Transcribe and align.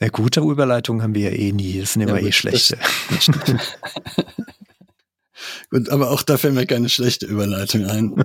Ja, 0.00 0.10
gute 0.10 0.40
Überleitungen 0.40 1.02
haben 1.02 1.14
wir 1.16 1.32
ja 1.32 1.36
eh 1.36 1.50
nie. 1.50 1.80
Das 1.80 1.94
sind 1.94 2.02
immer 2.02 2.20
ja, 2.20 2.28
eh 2.28 2.32
schlechte. 2.32 2.78
Gut, 5.70 5.88
aber 5.88 6.12
auch 6.12 6.22
da 6.22 6.38
fällt 6.38 6.54
mir 6.54 6.66
keine 6.66 6.88
schlechte 6.88 7.26
Überleitung 7.26 7.84
ein. 7.86 8.24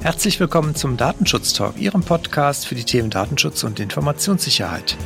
Herzlich 0.00 0.40
willkommen 0.40 0.74
zum 0.74 0.96
Datenschutz 0.96 1.52
Talk, 1.52 1.78
Ihrem 1.78 2.02
Podcast 2.02 2.66
für 2.66 2.74
die 2.74 2.84
Themen 2.84 3.10
Datenschutz 3.10 3.62
und 3.62 3.78
Informationssicherheit. 3.78 4.96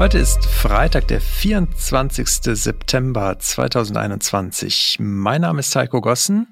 Heute 0.00 0.16
ist 0.16 0.46
Freitag, 0.46 1.08
der 1.08 1.20
24. 1.20 2.26
September 2.56 3.38
2021. 3.38 4.96
Mein 4.98 5.42
Name 5.42 5.60
ist 5.60 5.76
Heiko 5.76 6.00
Gossen. 6.00 6.46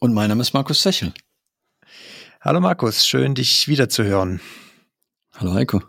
Und 0.00 0.12
mein 0.12 0.28
Name 0.28 0.42
ist 0.42 0.52
Markus 0.52 0.82
Sechel. 0.82 1.14
Hallo 2.42 2.60
Markus, 2.60 3.06
schön 3.06 3.34
dich 3.34 3.68
wiederzuhören. 3.68 4.42
Hallo 5.32 5.54
Heiko. 5.54 5.82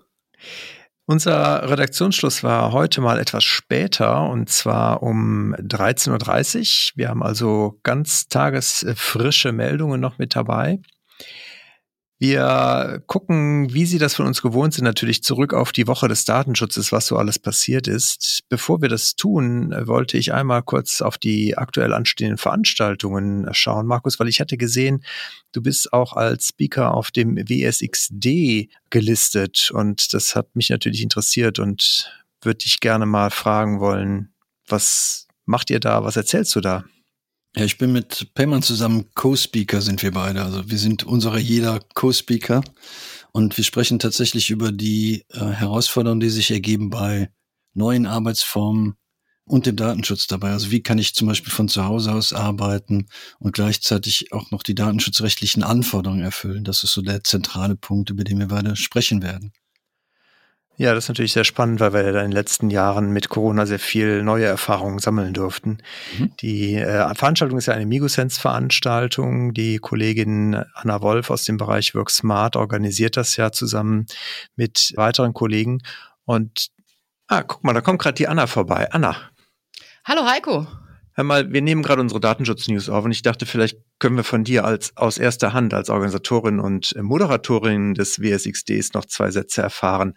Unser 1.05 1.69
Redaktionsschluss 1.69 2.45
war 2.45 2.71
heute 2.71 3.01
mal 3.01 3.19
etwas 3.19 3.43
später 3.43 4.29
und 4.29 4.47
zwar 4.47 5.03
um 5.03 5.53
13.30 5.55 6.91
Uhr. 6.91 6.97
Wir 6.97 7.09
haben 7.09 7.23
also 7.23 7.77
ganz 7.83 8.29
tagesfrische 8.29 9.51
Meldungen 9.51 9.99
noch 9.99 10.17
mit 10.17 10.33
dabei. 10.33 10.79
Wir 12.19 13.03
gucken, 13.05 13.71
wie 13.71 13.85
Sie 13.85 13.99
das 13.99 14.15
von 14.15 14.25
uns 14.25 14.41
gewohnt 14.41 14.73
sind, 14.73 14.85
natürlich 14.85 15.21
zurück 15.21 15.53
auf 15.53 15.71
die 15.71 15.85
Woche 15.85 16.07
des 16.07 16.25
Datenschutzes, 16.25 16.91
was 16.91 17.05
so 17.05 17.15
alles 17.17 17.37
passiert 17.37 17.87
ist. 17.87 18.39
Bevor 18.49 18.81
wir 18.81 18.89
das 18.89 19.15
tun, 19.15 19.71
wollte 19.85 20.17
ich 20.17 20.33
einmal 20.33 20.63
kurz 20.63 21.01
auf 21.01 21.19
die 21.19 21.55
aktuell 21.59 21.93
anstehenden 21.93 22.39
Veranstaltungen 22.39 23.47
schauen, 23.51 23.85
Markus, 23.85 24.19
weil 24.19 24.29
ich 24.29 24.39
hatte 24.39 24.57
gesehen, 24.57 25.03
du 25.51 25.61
bist 25.61 25.93
auch 25.93 26.13
als 26.13 26.47
Speaker 26.47 26.95
auf 26.95 27.11
dem 27.11 27.37
WSXD 27.37 28.69
gelistet 28.89 29.69
und 29.71 30.11
das 30.15 30.35
hat 30.35 30.55
mich 30.55 30.71
natürlich 30.71 31.03
interessiert 31.03 31.59
und 31.59 32.11
würde 32.41 32.57
dich 32.57 32.79
gerne 32.79 33.05
mal 33.05 33.29
fragen 33.29 33.79
wollen, 33.79 34.33
was 34.67 35.27
macht 35.45 35.69
ihr 35.69 35.79
da, 35.79 36.03
was 36.03 36.17
erzählst 36.17 36.55
du 36.55 36.61
da? 36.61 36.83
Ja, 37.55 37.63
ich 37.63 37.77
bin 37.77 37.91
mit 37.91 38.33
Payman 38.35 38.61
zusammen 38.61 39.09
Co-Speaker 39.15 39.81
sind 39.81 40.03
wir 40.03 40.11
beide. 40.11 40.43
Also 40.43 40.69
wir 40.69 40.77
sind 40.77 41.03
unsere 41.03 41.39
jeder 41.39 41.79
Co-Speaker 41.95 42.61
und 43.31 43.57
wir 43.57 43.63
sprechen 43.63 43.99
tatsächlich 43.99 44.49
über 44.49 44.71
die 44.71 45.25
äh, 45.29 45.39
Herausforderungen, 45.39 46.19
die 46.19 46.29
sich 46.29 46.51
ergeben 46.51 46.89
bei 46.89 47.31
neuen 47.73 48.05
Arbeitsformen 48.05 48.95
und 49.45 49.65
dem 49.65 49.75
Datenschutz 49.75 50.27
dabei. 50.27 50.51
Also 50.51 50.71
wie 50.71 50.83
kann 50.83 50.97
ich 50.97 51.15
zum 51.15 51.27
Beispiel 51.27 51.51
von 51.51 51.69
zu 51.69 51.85
Hause 51.85 52.13
aus 52.13 52.33
arbeiten 52.33 53.07
und 53.39 53.53
gleichzeitig 53.53 54.33
auch 54.33 54.51
noch 54.51 54.61
die 54.61 54.75
datenschutzrechtlichen 54.75 55.63
Anforderungen 55.63 56.23
erfüllen. 56.23 56.63
Das 56.63 56.83
ist 56.83 56.93
so 56.93 57.01
der 57.01 57.23
zentrale 57.23 57.75
Punkt, 57.75 58.09
über 58.09 58.23
den 58.23 58.39
wir 58.39 58.47
beide 58.47 58.75
sprechen 58.75 59.21
werden. 59.23 59.53
Ja, 60.79 60.93
das 60.93 61.05
ist 61.05 61.09
natürlich 61.09 61.33
sehr 61.33 61.43
spannend, 61.43 61.79
weil 61.79 61.93
wir 61.93 62.03
ja 62.03 62.09
in 62.09 62.29
den 62.29 62.31
letzten 62.31 62.69
Jahren 62.69 63.09
mit 63.09 63.29
Corona 63.29 63.65
sehr 63.65 63.79
viel 63.79 64.21
neue 64.21 64.45
Erfahrungen 64.45 64.99
sammeln 64.99 65.33
durften. 65.33 65.79
Mhm. 66.19 66.31
Die 66.39 66.75
äh, 66.75 67.15
Veranstaltung 67.15 67.57
ist 67.57 67.65
ja 67.65 67.73
eine 67.73 67.87
Migosense-Veranstaltung. 67.87 69.55
Die 69.55 69.79
Kollegin 69.79 70.63
Anna 70.75 71.01
Wolf 71.01 71.31
aus 71.31 71.45
dem 71.45 71.57
Bereich 71.57 71.95
Work 71.95 72.11
Smart 72.11 72.55
organisiert 72.55 73.17
das 73.17 73.35
ja 73.37 73.51
zusammen 73.51 74.05
mit 74.55 74.93
weiteren 74.95 75.33
Kollegen. 75.33 75.79
Und 76.25 76.67
ah, 77.27 77.41
guck 77.41 77.63
mal, 77.63 77.73
da 77.73 77.81
kommt 77.81 77.99
gerade 77.99 78.15
die 78.15 78.27
Anna 78.27 78.45
vorbei. 78.45 78.87
Anna. 78.91 79.15
Hallo 80.05 80.27
Heiko. 80.29 80.67
Hör 81.13 81.23
mal, 81.23 81.51
wir 81.51 81.63
nehmen 81.63 81.81
gerade 81.81 82.01
unsere 82.01 82.19
Datenschutz-News 82.19 82.89
auf 82.89 83.03
und 83.03 83.11
ich 83.11 83.23
dachte, 83.23 83.47
vielleicht 83.47 83.79
können 83.97 84.17
wir 84.17 84.23
von 84.23 84.43
dir 84.43 84.63
als 84.63 84.95
aus 84.95 85.17
erster 85.17 85.53
Hand 85.53 85.73
als 85.73 85.89
Organisatorin 85.89 86.59
und 86.59 86.93
Moderatorin 87.01 87.95
des 87.95 88.21
WSXDs 88.21 88.93
noch 88.93 89.05
zwei 89.05 89.31
Sätze 89.31 89.63
erfahren. 89.63 90.13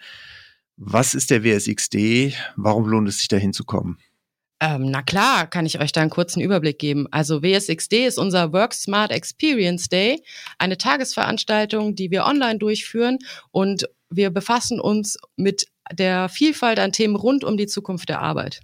Was 0.82 1.12
ist 1.12 1.30
der 1.30 1.44
WSXD? 1.44 2.34
Warum 2.56 2.86
lohnt 2.86 3.06
es 3.06 3.18
sich 3.18 3.28
da 3.28 3.36
hinzukommen? 3.36 3.98
Ähm, 4.60 4.90
na 4.90 5.02
klar, 5.02 5.46
kann 5.46 5.66
ich 5.66 5.78
euch 5.78 5.92
da 5.92 6.00
einen 6.00 6.08
kurzen 6.08 6.40
Überblick 6.40 6.78
geben. 6.78 7.06
Also 7.10 7.42
WSXD 7.42 8.06
ist 8.06 8.18
unser 8.18 8.54
Work 8.54 8.72
Smart 8.72 9.10
Experience 9.10 9.90
Day, 9.90 10.22
eine 10.58 10.78
Tagesveranstaltung, 10.78 11.96
die 11.96 12.10
wir 12.10 12.24
online 12.24 12.58
durchführen 12.58 13.18
und 13.50 13.86
wir 14.08 14.30
befassen 14.30 14.80
uns 14.80 15.18
mit 15.36 15.66
der 15.92 16.30
Vielfalt 16.30 16.78
an 16.78 16.92
Themen 16.92 17.16
rund 17.16 17.44
um 17.44 17.58
die 17.58 17.66
Zukunft 17.66 18.08
der 18.08 18.22
Arbeit. 18.22 18.60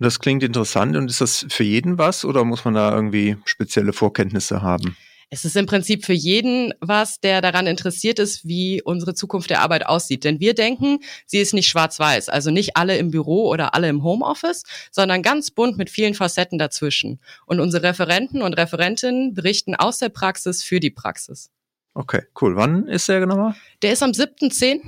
Das 0.00 0.18
klingt 0.18 0.42
interessant 0.42 0.96
und 0.96 1.08
ist 1.08 1.20
das 1.20 1.46
für 1.48 1.62
jeden 1.62 1.96
was 1.96 2.24
oder 2.24 2.44
muss 2.44 2.64
man 2.64 2.74
da 2.74 2.92
irgendwie 2.92 3.36
spezielle 3.44 3.92
Vorkenntnisse 3.92 4.62
haben? 4.62 4.96
Es 5.30 5.44
ist 5.44 5.56
im 5.56 5.66
Prinzip 5.66 6.04
für 6.04 6.12
jeden 6.12 6.72
was, 6.80 7.20
der 7.20 7.40
daran 7.40 7.66
interessiert 7.66 8.18
ist, 8.18 8.46
wie 8.46 8.82
unsere 8.82 9.14
Zukunft 9.14 9.50
der 9.50 9.60
Arbeit 9.62 9.86
aussieht. 9.86 10.24
Denn 10.24 10.40
wir 10.40 10.54
denken, 10.54 10.98
sie 11.26 11.38
ist 11.38 11.54
nicht 11.54 11.68
schwarz-weiß, 11.68 12.28
also 12.28 12.50
nicht 12.50 12.76
alle 12.76 12.96
im 12.96 13.10
Büro 13.10 13.48
oder 13.48 13.74
alle 13.74 13.88
im 13.88 14.02
Homeoffice, 14.02 14.64
sondern 14.90 15.22
ganz 15.22 15.50
bunt 15.50 15.76
mit 15.76 15.90
vielen 15.90 16.14
Facetten 16.14 16.58
dazwischen. 16.58 17.20
Und 17.46 17.60
unsere 17.60 17.82
Referenten 17.84 18.42
und 18.42 18.54
Referentinnen 18.54 19.34
berichten 19.34 19.74
aus 19.74 19.98
der 19.98 20.08
Praxis 20.08 20.62
für 20.62 20.80
die 20.80 20.90
Praxis. 20.90 21.50
Okay, 21.94 22.22
cool. 22.40 22.56
Wann 22.56 22.88
ist 22.88 23.08
der 23.08 23.20
genau? 23.20 23.54
Der 23.82 23.92
ist 23.92 24.02
am 24.02 24.10
7.10. 24.10 24.80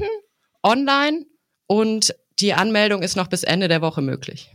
online 0.62 1.24
und 1.66 2.14
die 2.38 2.52
Anmeldung 2.52 3.02
ist 3.02 3.16
noch 3.16 3.28
bis 3.28 3.44
Ende 3.44 3.68
der 3.68 3.80
Woche 3.80 4.02
möglich. 4.02 4.50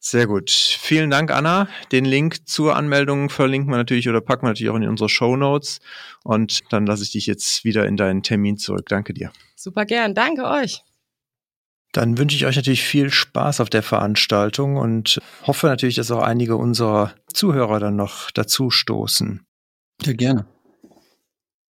Sehr 0.00 0.26
gut. 0.26 0.50
Vielen 0.50 1.10
Dank, 1.10 1.30
Anna. 1.30 1.68
Den 1.90 2.04
Link 2.04 2.48
zur 2.48 2.76
Anmeldung 2.76 3.30
verlinken 3.30 3.70
wir 3.70 3.76
natürlich 3.76 4.08
oder 4.08 4.20
packen 4.20 4.42
wir 4.42 4.50
natürlich 4.50 4.70
auch 4.70 4.76
in 4.76 4.88
unsere 4.88 5.08
Show 5.08 5.36
Notes. 5.36 5.80
Und 6.22 6.60
dann 6.70 6.86
lasse 6.86 7.02
ich 7.02 7.10
dich 7.10 7.26
jetzt 7.26 7.64
wieder 7.64 7.86
in 7.86 7.96
deinen 7.96 8.22
Termin 8.22 8.58
zurück. 8.58 8.86
Danke 8.88 9.12
dir. 9.12 9.32
Super 9.56 9.86
gern. 9.86 10.14
Danke 10.14 10.44
euch. 10.44 10.84
Dann 11.92 12.18
wünsche 12.18 12.36
ich 12.36 12.46
euch 12.46 12.56
natürlich 12.56 12.84
viel 12.84 13.10
Spaß 13.10 13.60
auf 13.60 13.70
der 13.70 13.82
Veranstaltung 13.82 14.76
und 14.76 15.20
hoffe 15.46 15.66
natürlich, 15.66 15.96
dass 15.96 16.10
auch 16.10 16.22
einige 16.22 16.56
unserer 16.56 17.14
Zuhörer 17.32 17.80
dann 17.80 17.96
noch 17.96 18.30
dazu 18.30 18.70
stoßen. 18.70 19.44
Ja, 20.04 20.12
gerne. 20.12 20.46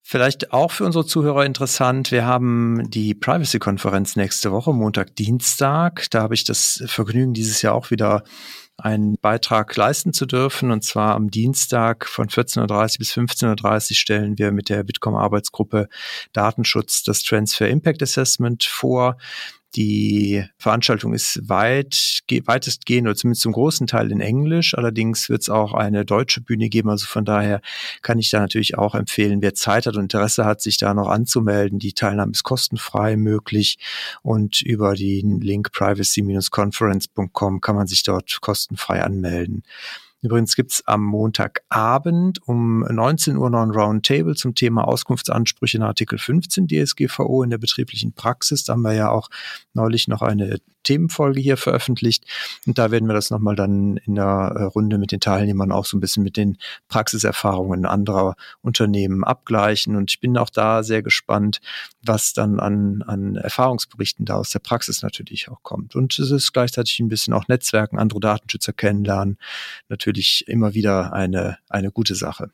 Vielleicht 0.09 0.53
auch 0.53 0.71
für 0.71 0.84
unsere 0.84 1.05
Zuhörer 1.05 1.44
interessant. 1.44 2.12
Wir 2.12 2.25
haben 2.25 2.89
die 2.91 3.12
Privacy-Konferenz 3.12 4.15
nächste 4.15 4.53
Woche, 4.53 4.72
Montag, 4.72 5.17
Dienstag. 5.17 6.06
Da 6.11 6.22
habe 6.22 6.34
ich 6.34 6.44
das 6.44 6.84
Vergnügen, 6.87 7.34
dieses 7.34 7.61
Jahr 7.61 7.75
auch 7.75 7.91
wieder 7.91 8.22
einen 8.77 9.16
Beitrag 9.21 9.75
leisten 9.75 10.12
zu 10.12 10.25
dürfen. 10.25 10.71
Und 10.71 10.84
zwar 10.84 11.16
am 11.16 11.33
Dienstag 11.33 12.06
von 12.06 12.28
14.30 12.28 12.99
bis 12.99 13.12
15.30 13.15 13.91
Uhr 13.91 13.97
stellen 13.97 14.39
wir 14.39 14.53
mit 14.53 14.69
der 14.69 14.84
Bitkom-Arbeitsgruppe 14.84 15.89
Datenschutz 16.33 17.03
das 17.03 17.25
Transfer 17.25 17.69
Impact 17.69 18.00
Assessment 18.00 18.62
vor. 18.62 19.16
Die 19.77 20.43
Veranstaltung 20.57 21.13
ist 21.13 21.51
weit, 21.51 22.23
weitestgehend 22.45 23.07
oder 23.07 23.15
zumindest 23.15 23.43
zum 23.43 23.53
großen 23.53 23.87
Teil 23.87 24.11
in 24.11 24.21
Englisch. 24.21 24.75
Allerdings 24.75 25.29
wird 25.29 25.43
es 25.43 25.51
auch 25.51 25.75
eine 25.75 26.07
deutsche 26.07 26.41
Bühne 26.41 26.71
geben. 26.71 26.89
Also 26.89 27.07
von 27.07 27.27
daher 27.27 27.61
kann 28.01 28.19
ich 28.19 28.31
da 28.31 28.41
natürlich 28.41 28.79
auch 28.79 28.95
empfehlen, 28.95 29.43
wer 29.43 29.53
Zeit 29.53 29.85
hat 29.85 29.97
und 29.97 30.05
Interesse 30.05 30.47
hat, 30.47 30.63
sich 30.63 30.79
da 30.79 30.95
noch 30.95 31.09
anzumelden. 31.09 31.79
Die 31.79 31.93
Teilnahme 31.93 32.33
ist 32.33 32.43
kostenfrei 32.43 33.17
möglich 33.19 33.79
und 34.23 34.63
über 34.63 34.95
den 34.95 35.43
Link 35.43 35.73
privacy-conference.com 35.73 37.61
kann 37.61 37.77
man 37.77 37.87
sich 37.87 38.03
dort 38.03 38.41
kostenfrei 38.41 39.03
anmelden. 39.03 39.63
Übrigens 40.22 40.56
gibt's 40.56 40.82
am 40.87 41.04
Montagabend 41.04 42.41
um 42.47 42.81
19 42.81 43.37
Uhr 43.37 43.50
noch 43.50 43.62
ein 43.62 43.71
Roundtable 43.71 44.34
zum 44.34 44.54
Thema 44.54 44.88
Auskunftsansprüche 44.88 45.78
nach 45.78 45.88
Artikel 45.88 46.19
15 46.19 46.66
DSGVO 46.69 47.43
in 47.43 47.50
der 47.50 47.59
betrieblichen 47.59 48.12
Praxis. 48.12 48.65
Da 48.65 48.72
haben 48.72 48.82
wir 48.82 48.94
ja 48.94 49.10
auch 49.10 49.28
neulich 49.75 50.09
noch 50.09 50.22
eine 50.22 50.59
Themenfolge 50.87 51.41
hier 51.41 51.57
veröffentlicht. 51.57 52.25
Und 52.66 52.78
da 52.78 52.91
werden 52.91 53.09
wir 53.09 53.15
das 53.15 53.31
nochmal 53.31 53.57
dann 53.57 53.97
in 53.99 54.15
der 54.15 54.55
äh, 54.57 54.63
Runde 54.65 54.99
mit 54.99 55.13
den 55.13 55.21
Teilnehmern 55.21 55.72
auch 55.72 55.84
so 55.84 55.97
ein 55.97 56.01
bisschen 56.01 56.22
mit 56.22 56.37
den 56.37 56.57
Praxiserfahrungen 56.89 57.84
anderer 57.84 58.37
Unternehmen 58.63 59.25
abgleichen. 59.25 59.97
Und 59.97 60.10
ich 60.10 60.21
bin 60.21 60.37
auch 60.39 60.51
da 60.51 60.83
sehr 60.83 61.03
gespannt, 61.03 61.60
was 62.03 62.33
dann 62.33 62.60
an, 62.60 63.03
an 63.03 63.37
Erfahrungsberichten 63.37 64.25
da 64.25 64.37
aus 64.37 64.51
der 64.51 64.60
Praxis 64.60 65.03
natürlich 65.03 65.49
auch 65.49 65.63
kommt. 65.63 65.97
Und 65.97 66.19
es 66.19 66.31
ist 66.31 66.53
gleichzeitig 66.53 67.01
ein 67.01 67.09
bisschen 67.09 67.34
auch 67.34 67.49
Netzwerken, 67.49 67.99
andere 67.99 68.21
Datenschützer 68.21 68.72
kennenlernen. 68.72 69.39
Natürlich 69.89 70.45
immer 70.47 70.75
wieder 70.75 71.13
eine, 71.13 71.59
eine 71.69 71.91
gute 71.91 72.15
Sache. 72.15 72.51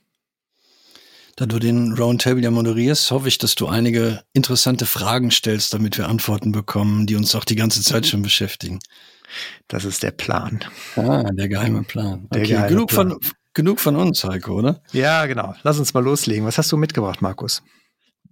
Da 1.37 1.47
du 1.47 1.59
den 1.59 1.95
Roundtable 1.95 2.43
ja 2.43 2.51
moderierst, 2.51 3.11
hoffe 3.11 3.29
ich, 3.29 3.39
dass 3.39 3.55
du 3.55 3.67
einige 3.67 4.23
interessante 4.35 4.85
Fragen 4.85 5.31
stellst, 5.31 5.73
damit 5.73 5.97
wir 5.97 6.09
Antworten 6.09 6.53
bekommen, 6.53 7.07
die 7.07 7.17
uns 7.17 7.35
auch 7.35 7.45
die 7.45 7.57
ganze 7.57 7.83
Zeit 7.83 8.07
schon 8.07 8.23
beschäftigen. 8.23 8.81
Das 9.67 9.85
ist 9.85 10.03
der 10.03 10.11
Plan. 10.11 10.61
Ah, 10.97 11.23
der 11.33 11.49
geheime 11.49 11.85
Plan. 11.85 12.27
Okay, 12.31 12.47
geheime 12.47 12.69
genug, 12.69 12.89
Plan. 12.91 13.11
Von, 13.11 13.21
genug 13.55 13.81
von 13.81 13.97
uns, 13.97 14.25
Heiko, 14.25 14.53
oder? 14.53 14.83
Ja, 14.93 15.25
genau. 15.25 15.55
Lass 15.63 15.79
uns 15.79 15.95
mal 15.95 16.05
loslegen. 16.05 16.45
Was 16.45 16.59
hast 16.59 16.71
du 16.71 16.77
mitgebracht, 16.77 17.23
Markus? 17.23 17.63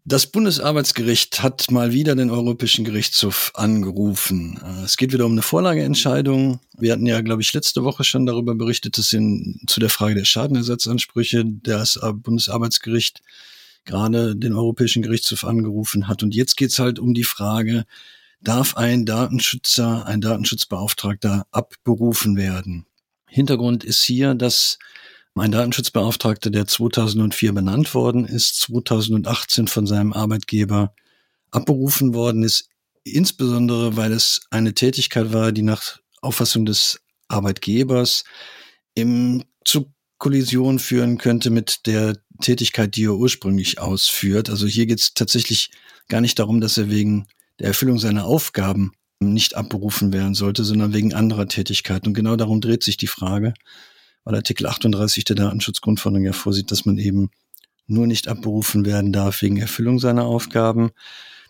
Das 0.04 0.26
Bundesarbeitsgericht 0.26 1.42
hat 1.42 1.70
mal 1.70 1.92
wieder 1.92 2.16
den 2.16 2.30
Europäischen 2.30 2.84
Gerichtshof 2.84 3.52
angerufen. 3.54 4.60
Es 4.84 4.96
geht 4.96 5.12
wieder 5.12 5.26
um 5.26 5.32
eine 5.32 5.42
Vorlageentscheidung. 5.42 6.60
Wir 6.80 6.92
hatten 6.92 7.06
ja, 7.06 7.20
glaube 7.20 7.42
ich, 7.42 7.52
letzte 7.52 7.84
Woche 7.84 8.04
schon 8.04 8.26
darüber 8.26 8.54
berichtet, 8.54 8.98
dass 8.98 9.12
in, 9.12 9.60
zu 9.66 9.80
der 9.80 9.90
Frage 9.90 10.14
der 10.14 10.24
Schadenersatzansprüche 10.24 11.44
das 11.46 11.98
Bundesarbeitsgericht 12.14 13.22
gerade 13.84 14.36
den 14.36 14.54
Europäischen 14.54 15.02
Gerichtshof 15.02 15.44
angerufen 15.44 16.08
hat. 16.08 16.22
Und 16.22 16.34
jetzt 16.34 16.56
geht's 16.56 16.78
halt 16.78 16.98
um 16.98 17.14
die 17.14 17.24
Frage, 17.24 17.84
darf 18.40 18.76
ein 18.76 19.06
Datenschützer, 19.06 20.06
ein 20.06 20.20
Datenschutzbeauftragter 20.20 21.46
abberufen 21.50 22.36
werden? 22.36 22.86
Hintergrund 23.26 23.84
ist 23.84 24.02
hier, 24.02 24.34
dass 24.34 24.78
mein 25.34 25.52
Datenschutzbeauftragter, 25.52 26.50
der 26.50 26.66
2004 26.66 27.52
benannt 27.52 27.94
worden 27.94 28.24
ist, 28.24 28.60
2018 28.60 29.68
von 29.68 29.86
seinem 29.86 30.12
Arbeitgeber 30.12 30.94
abberufen 31.50 32.14
worden 32.14 32.42
ist, 32.42 32.68
insbesondere 33.04 33.96
weil 33.96 34.12
es 34.12 34.42
eine 34.50 34.74
Tätigkeit 34.74 35.32
war, 35.32 35.52
die 35.52 35.62
nach 35.62 35.98
Auffassung 36.20 36.66
des 36.66 37.00
Arbeitgebers 37.28 38.24
im 38.94 39.44
zu 39.64 39.92
Kollision 40.18 40.78
führen 40.78 41.18
könnte 41.18 41.50
mit 41.50 41.86
der 41.86 42.16
Tätigkeit, 42.40 42.96
die 42.96 43.04
er 43.04 43.16
ursprünglich 43.16 43.78
ausführt. 43.78 44.50
Also 44.50 44.66
hier 44.66 44.86
geht 44.86 45.00
es 45.00 45.14
tatsächlich 45.14 45.70
gar 46.08 46.20
nicht 46.20 46.38
darum, 46.38 46.60
dass 46.60 46.76
er 46.76 46.90
wegen 46.90 47.26
der 47.58 47.68
Erfüllung 47.68 47.98
seiner 47.98 48.24
Aufgaben 48.24 48.92
nicht 49.18 49.54
abberufen 49.54 50.12
werden 50.12 50.34
sollte, 50.34 50.64
sondern 50.64 50.92
wegen 50.92 51.14
anderer 51.14 51.46
Tätigkeiten. 51.46 52.08
Und 52.08 52.14
genau 52.14 52.36
darum 52.36 52.60
dreht 52.60 52.82
sich 52.82 52.96
die 52.96 53.06
Frage 53.06 53.54
weil 54.24 54.34
Artikel 54.34 54.66
38 54.66 55.24
der 55.24 55.36
Datenschutzgrundverordnung 55.36 56.24
ja 56.24 56.32
vorsieht, 56.32 56.70
dass 56.70 56.84
man 56.84 56.98
eben 56.98 57.30
nur 57.86 58.06
nicht 58.06 58.28
abberufen 58.28 58.84
werden 58.84 59.12
darf 59.12 59.42
wegen 59.42 59.56
Erfüllung 59.56 59.98
seiner 59.98 60.24
Aufgaben. 60.24 60.90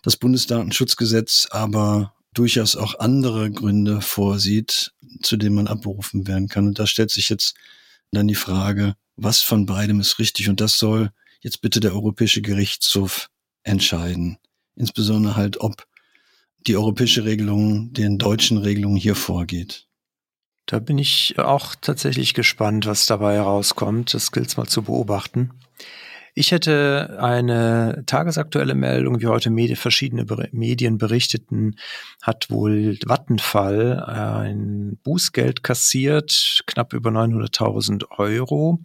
Das 0.01 0.17
Bundesdatenschutzgesetz 0.17 1.47
aber 1.51 2.13
durchaus 2.33 2.75
auch 2.75 2.99
andere 2.99 3.51
Gründe 3.51 4.01
vorsieht, 4.01 4.93
zu 5.21 5.37
denen 5.37 5.55
man 5.55 5.67
abberufen 5.67 6.27
werden 6.27 6.47
kann. 6.47 6.67
Und 6.67 6.79
da 6.79 6.87
stellt 6.87 7.11
sich 7.11 7.29
jetzt 7.29 7.55
dann 8.11 8.27
die 8.27 8.35
Frage, 8.35 8.95
was 9.15 9.41
von 9.41 9.65
beidem 9.65 9.99
ist 9.99 10.19
richtig? 10.19 10.49
Und 10.49 10.61
das 10.61 10.77
soll 10.77 11.11
jetzt 11.41 11.61
bitte 11.61 11.79
der 11.79 11.93
Europäische 11.93 12.41
Gerichtshof 12.41 13.29
entscheiden. 13.63 14.37
Insbesondere 14.75 15.35
halt, 15.35 15.59
ob 15.59 15.85
die 16.67 16.77
europäische 16.77 17.25
Regelung 17.25 17.91
den 17.93 18.17
deutschen 18.17 18.57
Regelungen 18.57 18.97
hier 18.97 19.15
vorgeht. 19.15 19.87
Da 20.67 20.79
bin 20.79 20.97
ich 20.97 21.37
auch 21.39 21.75
tatsächlich 21.75 22.33
gespannt, 22.33 22.85
was 22.85 23.05
dabei 23.05 23.35
herauskommt. 23.35 24.13
Das 24.13 24.31
gilt 24.31 24.47
es 24.47 24.57
mal 24.57 24.67
zu 24.67 24.83
beobachten. 24.83 25.51
Ich 26.33 26.51
hätte 26.53 27.17
eine 27.19 28.03
tagesaktuelle 28.05 28.73
Meldung, 28.73 29.19
wie 29.19 29.27
heute 29.27 29.49
Medi 29.49 29.75
verschiedene 29.75 30.25
Medien 30.53 30.97
berichteten, 30.97 31.75
hat 32.21 32.49
wohl 32.49 32.97
Vattenfall 33.05 33.99
ein 34.01 34.97
Bußgeld 35.03 35.61
kassiert, 35.61 36.61
knapp 36.67 36.93
über 36.93 37.09
900.000 37.09 38.05
Euro. 38.17 38.79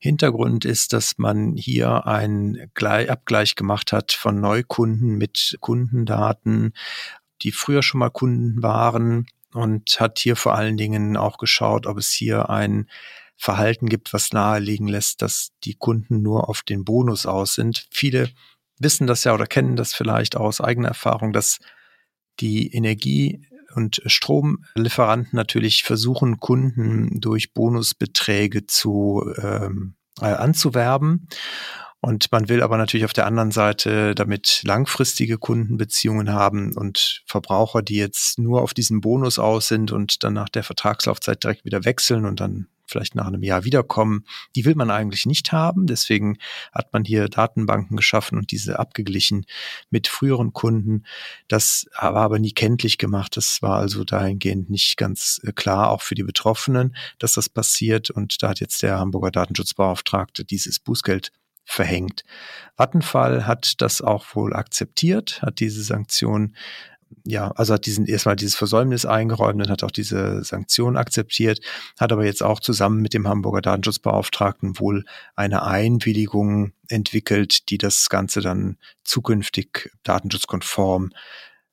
Hintergrund 0.00 0.66
ist, 0.66 0.92
dass 0.92 1.16
man 1.16 1.56
hier 1.56 2.06
einen 2.06 2.58
Abgleich 2.60 3.54
gemacht 3.54 3.92
hat 3.92 4.12
von 4.12 4.40
Neukunden 4.40 5.16
mit 5.16 5.56
Kundendaten, 5.60 6.74
die 7.40 7.52
früher 7.52 7.82
schon 7.82 8.00
mal 8.00 8.10
Kunden 8.10 8.62
waren 8.62 9.26
und 9.54 9.98
hat 9.98 10.18
hier 10.18 10.36
vor 10.36 10.54
allen 10.54 10.76
Dingen 10.76 11.16
auch 11.16 11.38
geschaut, 11.38 11.86
ob 11.86 11.96
es 11.96 12.10
hier 12.10 12.50
ein 12.50 12.86
Verhalten 13.36 13.88
gibt, 13.88 14.12
was 14.12 14.32
nahelegen 14.32 14.86
lässt, 14.86 15.22
dass 15.22 15.50
die 15.64 15.74
Kunden 15.74 16.22
nur 16.22 16.48
auf 16.48 16.62
den 16.62 16.84
Bonus 16.84 17.26
aus 17.26 17.54
sind. 17.54 17.86
Viele 17.90 18.30
wissen 18.78 19.06
das 19.06 19.24
ja 19.24 19.34
oder 19.34 19.46
kennen 19.46 19.76
das 19.76 19.94
vielleicht 19.94 20.36
aus 20.36 20.60
eigener 20.60 20.88
Erfahrung, 20.88 21.32
dass 21.32 21.58
die 22.40 22.72
Energie- 22.72 23.46
und 23.74 24.02
Stromlieferanten 24.04 25.36
natürlich 25.36 25.82
versuchen, 25.82 26.38
Kunden 26.38 27.20
durch 27.20 27.54
Bonusbeträge 27.54 28.66
zu 28.66 29.24
ähm, 29.40 29.94
äh, 30.20 30.26
anzuwerben. 30.26 31.28
Und 32.04 32.32
man 32.32 32.48
will 32.48 32.62
aber 32.62 32.78
natürlich 32.78 33.04
auf 33.04 33.12
der 33.12 33.26
anderen 33.26 33.52
Seite 33.52 34.16
damit 34.16 34.62
langfristige 34.64 35.38
Kundenbeziehungen 35.38 36.32
haben 36.32 36.76
und 36.76 37.22
Verbraucher, 37.26 37.80
die 37.80 37.96
jetzt 37.96 38.40
nur 38.40 38.62
auf 38.62 38.74
diesen 38.74 39.00
Bonus 39.00 39.38
aus 39.38 39.68
sind 39.68 39.92
und 39.92 40.24
dann 40.24 40.32
nach 40.32 40.48
der 40.48 40.64
Vertragslaufzeit 40.64 41.44
direkt 41.44 41.64
wieder 41.64 41.84
wechseln 41.84 42.26
und 42.26 42.40
dann 42.40 42.66
vielleicht 42.86 43.14
nach 43.14 43.26
einem 43.26 43.42
Jahr 43.42 43.64
wiederkommen, 43.64 44.24
die 44.54 44.64
will 44.64 44.74
man 44.74 44.90
eigentlich 44.90 45.26
nicht 45.26 45.52
haben. 45.52 45.86
Deswegen 45.86 46.38
hat 46.72 46.92
man 46.92 47.04
hier 47.04 47.28
Datenbanken 47.28 47.96
geschaffen 47.96 48.38
und 48.38 48.50
diese 48.50 48.78
abgeglichen 48.78 49.46
mit 49.90 50.08
früheren 50.08 50.52
Kunden. 50.52 51.04
Das 51.48 51.86
war 51.98 52.16
aber 52.16 52.38
nie 52.38 52.52
kenntlich 52.52 52.98
gemacht. 52.98 53.36
Das 53.36 53.62
war 53.62 53.78
also 53.78 54.04
dahingehend 54.04 54.70
nicht 54.70 54.96
ganz 54.96 55.40
äh, 55.44 55.52
klar, 55.52 55.90
auch 55.90 56.02
für 56.02 56.14
die 56.14 56.24
Betroffenen, 56.24 56.96
dass 57.18 57.34
das 57.34 57.48
passiert. 57.48 58.10
Und 58.10 58.42
da 58.42 58.50
hat 58.50 58.60
jetzt 58.60 58.82
der 58.82 58.98
Hamburger 58.98 59.30
Datenschutzbeauftragte 59.30 60.44
dieses 60.44 60.78
Bußgeld 60.78 61.32
verhängt. 61.64 62.24
Vattenfall 62.76 63.46
hat 63.46 63.80
das 63.80 64.02
auch 64.02 64.34
wohl 64.34 64.54
akzeptiert, 64.54 65.42
hat 65.42 65.60
diese 65.60 65.82
Sanktion 65.82 66.56
ja, 67.24 67.50
also 67.52 67.74
hat 67.74 67.86
diesen 67.86 68.06
erstmal 68.06 68.36
dieses 68.36 68.54
Versäumnis 68.54 69.04
eingeräumt 69.04 69.62
und 69.62 69.70
hat 69.70 69.82
auch 69.82 69.90
diese 69.90 70.42
Sanktion 70.44 70.96
akzeptiert, 70.96 71.60
hat 71.98 72.12
aber 72.12 72.24
jetzt 72.24 72.42
auch 72.42 72.60
zusammen 72.60 73.00
mit 73.00 73.14
dem 73.14 73.28
Hamburger 73.28 73.60
Datenschutzbeauftragten 73.60 74.78
wohl 74.78 75.04
eine 75.36 75.64
Einwilligung 75.64 76.72
entwickelt, 76.88 77.70
die 77.70 77.78
das 77.78 78.08
Ganze 78.08 78.40
dann 78.40 78.78
zukünftig 79.04 79.90
datenschutzkonform 80.02 81.10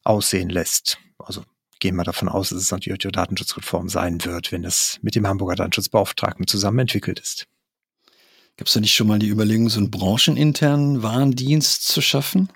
aussehen 0.04 0.50
lässt. 0.50 0.98
Also 1.18 1.44
gehen 1.80 1.96
wir 1.96 2.04
davon 2.04 2.30
aus, 2.30 2.50
dass 2.50 2.60
es 2.60 2.72
natürlich 2.72 3.00
datenschutzkonform 3.00 3.90
sein 3.90 4.24
wird, 4.26 4.52
wenn 4.52 4.64
es 4.64 5.00
mit 5.02 5.16
dem 5.16 5.28
Hamburger 5.28 5.56
Datenschutzbeauftragten 5.56 6.48
zusammen 6.48 6.80
entwickelt 6.80 7.20
ist. 7.20 7.48
Gab 8.58 8.68
es 8.68 8.74
da 8.74 8.82
nicht 8.82 8.94
schon 8.94 9.08
mal 9.08 9.20
die 9.20 9.30
Überlegung, 9.30 9.70
so 9.70 9.80
einen 9.80 9.90
brancheninternen 9.90 11.02
Warndienst 11.02 11.88
zu 11.88 12.02
schaffen? 12.02 12.50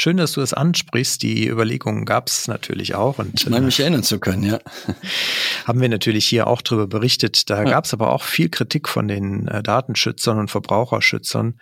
Schön, 0.00 0.16
dass 0.16 0.30
du 0.30 0.40
das 0.40 0.54
ansprichst. 0.54 1.24
Die 1.24 1.48
Überlegungen 1.48 2.04
gab 2.04 2.28
es 2.28 2.46
natürlich 2.46 2.94
auch. 2.94 3.18
Und, 3.18 3.32
ich 3.34 3.48
meine, 3.48 3.66
mich 3.66 3.80
äh, 3.80 3.82
erinnern 3.82 4.04
zu 4.04 4.20
können, 4.20 4.44
ja. 4.44 4.60
Haben 5.64 5.80
wir 5.80 5.88
natürlich 5.88 6.24
hier 6.24 6.46
auch 6.46 6.62
drüber 6.62 6.86
berichtet. 6.86 7.50
Da 7.50 7.64
ja. 7.64 7.70
gab 7.70 7.84
es 7.84 7.92
aber 7.92 8.12
auch 8.12 8.22
viel 8.22 8.48
Kritik 8.48 8.88
von 8.88 9.08
den 9.08 9.48
äh, 9.48 9.60
Datenschützern 9.60 10.38
und 10.38 10.52
Verbraucherschützern. 10.52 11.58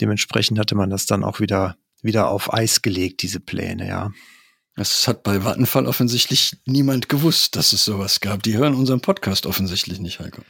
Dementsprechend 0.00 0.58
hatte 0.58 0.74
man 0.76 0.88
das 0.88 1.04
dann 1.04 1.22
auch 1.22 1.40
wieder, 1.40 1.76
wieder 2.00 2.30
auf 2.30 2.54
Eis 2.54 2.80
gelegt, 2.80 3.20
diese 3.20 3.38
Pläne, 3.38 3.86
ja. 3.86 4.12
Das 4.76 5.06
hat 5.06 5.22
bei 5.22 5.44
Vattenfall 5.44 5.84
offensichtlich 5.84 6.56
niemand 6.64 7.10
gewusst, 7.10 7.54
dass 7.54 7.74
es 7.74 7.84
sowas 7.84 8.20
gab. 8.20 8.42
Die 8.44 8.56
hören 8.56 8.72
unseren 8.72 9.02
Podcast 9.02 9.44
offensichtlich 9.44 10.00
nicht, 10.00 10.20
Heiko. 10.20 10.40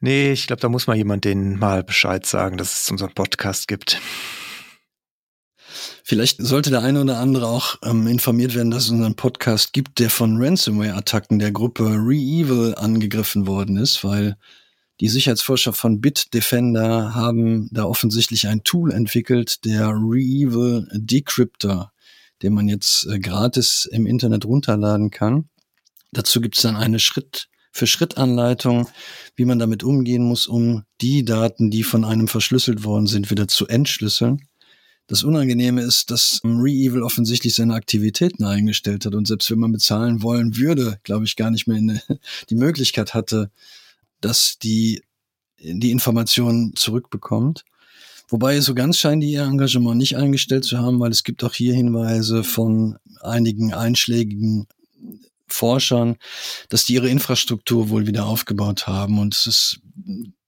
Nee, 0.00 0.32
ich 0.32 0.48
glaube, 0.48 0.60
da 0.60 0.68
muss 0.68 0.88
mal 0.88 0.96
jemand 0.96 1.24
denen 1.24 1.56
mal 1.56 1.84
Bescheid 1.84 2.26
sagen, 2.26 2.56
dass 2.56 2.82
es 2.82 2.90
unseren 2.90 3.14
Podcast 3.14 3.68
gibt. 3.68 4.00
Vielleicht 6.02 6.40
sollte 6.40 6.70
der 6.70 6.82
eine 6.82 7.00
oder 7.00 7.18
andere 7.18 7.46
auch 7.46 7.76
ähm, 7.82 8.06
informiert 8.06 8.54
werden, 8.54 8.70
dass 8.70 8.84
es 8.84 8.90
unseren 8.90 9.16
Podcast 9.16 9.72
gibt, 9.72 9.98
der 9.98 10.10
von 10.10 10.36
Ransomware-Attacken 10.42 11.38
der 11.38 11.52
Gruppe 11.52 11.84
ReEvil 11.84 12.74
angegriffen 12.76 13.46
worden 13.46 13.76
ist, 13.76 14.04
weil 14.04 14.36
die 15.00 15.08
Sicherheitsforscher 15.08 15.72
von 15.72 16.00
Bitdefender 16.00 17.14
haben 17.14 17.68
da 17.72 17.84
offensichtlich 17.84 18.46
ein 18.46 18.62
Tool 18.62 18.92
entwickelt, 18.92 19.64
der 19.64 19.88
ReEvil 19.88 20.88
Decryptor, 20.92 21.92
den 22.42 22.54
man 22.54 22.68
jetzt 22.68 23.06
äh, 23.08 23.18
gratis 23.18 23.88
im 23.90 24.06
Internet 24.06 24.44
runterladen 24.44 25.10
kann. 25.10 25.48
Dazu 26.12 26.40
gibt 26.40 26.56
es 26.56 26.62
dann 26.62 26.76
eine 26.76 27.00
Schritt 27.00 27.48
für 27.72 27.88
Schrittanleitung, 27.88 28.88
wie 29.34 29.44
man 29.44 29.58
damit 29.58 29.82
umgehen 29.82 30.22
muss, 30.22 30.46
um 30.46 30.84
die 31.00 31.24
Daten, 31.24 31.72
die 31.72 31.82
von 31.82 32.04
einem 32.04 32.28
verschlüsselt 32.28 32.84
worden 32.84 33.08
sind, 33.08 33.30
wieder 33.30 33.48
zu 33.48 33.66
entschlüsseln. 33.66 34.46
Das 35.06 35.22
Unangenehme 35.22 35.82
ist, 35.82 36.10
dass 36.10 36.40
ReEvil 36.44 37.02
offensichtlich 37.02 37.54
seine 37.54 37.74
Aktivitäten 37.74 38.44
eingestellt 38.44 39.04
hat 39.04 39.14
und 39.14 39.26
selbst 39.26 39.50
wenn 39.50 39.58
man 39.58 39.72
bezahlen 39.72 40.22
wollen 40.22 40.56
würde, 40.56 40.98
glaube 41.02 41.26
ich, 41.26 41.36
gar 41.36 41.50
nicht 41.50 41.66
mehr 41.66 41.76
eine, 41.76 42.02
die 42.50 42.54
Möglichkeit 42.54 43.14
hatte, 43.14 43.50
dass 44.20 44.58
die 44.58 45.02
die 45.58 45.90
Informationen 45.90 46.74
zurückbekommt. 46.76 47.64
Wobei 48.28 48.60
so 48.60 48.74
ganz 48.74 48.98
scheinen 48.98 49.20
die 49.20 49.32
ihr 49.32 49.44
Engagement 49.44 49.96
nicht 49.96 50.16
eingestellt 50.16 50.64
zu 50.64 50.78
haben, 50.78 51.00
weil 51.00 51.10
es 51.10 51.24
gibt 51.24 51.44
auch 51.44 51.54
hier 51.54 51.74
Hinweise 51.74 52.42
von 52.42 52.98
einigen 53.20 53.72
einschlägigen 53.74 54.66
Forschern, 55.46 56.16
dass 56.68 56.84
die 56.84 56.94
ihre 56.94 57.08
Infrastruktur 57.08 57.90
wohl 57.90 58.06
wieder 58.06 58.26
aufgebaut 58.26 58.86
haben 58.86 59.18
und 59.18 59.34
es 59.34 59.46
ist 59.46 59.80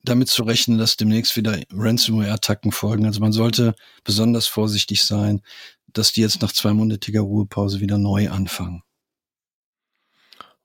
damit 0.09 0.29
zu 0.29 0.43
rechnen, 0.43 0.79
dass 0.79 0.97
demnächst 0.97 1.37
wieder 1.37 1.61
Ransomware-Attacken 1.73 2.73
folgen. 2.73 3.07
Also 3.07 3.21
man 3.21 3.33
sollte 3.33 3.75
besonders 4.05 4.47
vorsichtig 4.47 5.05
sein, 5.05 5.43
dass 5.87 6.13
die 6.13 6.21
jetzt 6.21 6.43
nach 6.43 6.53
zweimonatiger 6.53 7.21
Ruhepause 7.21 7.81
wieder 7.81 7.99
neu 7.99 8.31
anfangen. 8.31 8.83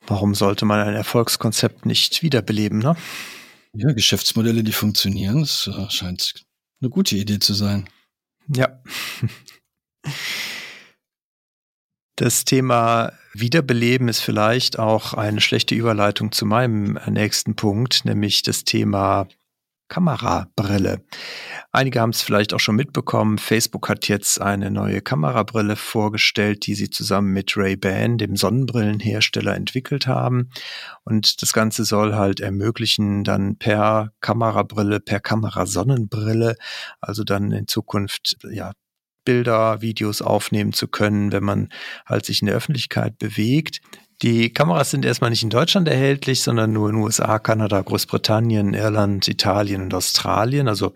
Warum 0.07 0.33
sollte 0.35 0.65
man 0.65 0.79
ein 0.79 0.95
Erfolgskonzept 0.95 1.85
nicht 1.85 2.23
wiederbeleben, 2.23 2.79
ne? 2.79 2.95
Ja, 3.73 3.91
Geschäftsmodelle, 3.93 4.63
die 4.63 4.73
funktionieren, 4.73 5.41
das 5.41 5.67
äh, 5.67 5.89
scheint 5.89 6.33
eine 6.81 6.89
gute 6.89 7.15
Idee 7.15 7.39
zu 7.39 7.53
sein. 7.53 7.89
Ja. 8.47 8.81
Das 12.17 12.45
Thema 12.45 13.13
Wiederbeleben 13.33 14.09
ist 14.09 14.19
vielleicht 14.19 14.77
auch 14.77 15.13
eine 15.13 15.41
schlechte 15.41 15.73
Überleitung 15.75 16.31
zu 16.31 16.45
meinem 16.45 16.99
nächsten 17.09 17.55
Punkt, 17.55 18.03
nämlich 18.05 18.41
das 18.41 18.65
Thema 18.65 19.27
Kamerabrille. 19.91 21.03
Einige 21.73 21.99
haben 21.99 22.11
es 22.11 22.21
vielleicht 22.21 22.53
auch 22.53 22.59
schon 22.59 22.77
mitbekommen. 22.77 23.37
Facebook 23.37 23.89
hat 23.89 24.07
jetzt 24.07 24.39
eine 24.39 24.71
neue 24.71 25.01
Kamerabrille 25.01 25.75
vorgestellt, 25.75 26.65
die 26.65 26.75
sie 26.75 26.89
zusammen 26.89 27.33
mit 27.33 27.57
Ray-Ban, 27.57 28.17
dem 28.17 28.37
Sonnenbrillenhersteller, 28.37 29.53
entwickelt 29.53 30.07
haben. 30.07 30.49
Und 31.03 31.41
das 31.41 31.51
Ganze 31.51 31.83
soll 31.83 32.15
halt 32.15 32.39
ermöglichen, 32.39 33.25
dann 33.25 33.57
per 33.57 34.13
Kamerabrille, 34.21 35.01
per 35.01 35.19
Kamerasonnenbrille, 35.19 36.55
also 37.01 37.25
dann 37.25 37.51
in 37.51 37.67
Zukunft 37.67 38.37
ja 38.49 38.71
Bilder, 39.23 39.81
Videos 39.81 40.21
aufnehmen 40.21 40.73
zu 40.73 40.87
können, 40.87 41.31
wenn 41.31 41.43
man 41.43 41.69
halt 42.05 42.25
sich 42.25 42.41
in 42.41 42.47
der 42.47 42.55
Öffentlichkeit 42.55 43.17
bewegt. 43.17 43.81
Die 44.21 44.53
Kameras 44.53 44.91
sind 44.91 45.03
erstmal 45.03 45.31
nicht 45.31 45.41
in 45.41 45.49
Deutschland 45.49 45.87
erhältlich, 45.87 46.43
sondern 46.43 46.71
nur 46.71 46.91
in 46.91 46.95
USA, 46.95 47.39
Kanada, 47.39 47.81
Großbritannien, 47.81 48.75
Irland, 48.75 49.27
Italien 49.27 49.81
und 49.81 49.93
Australien. 49.95 50.67
Also 50.67 50.93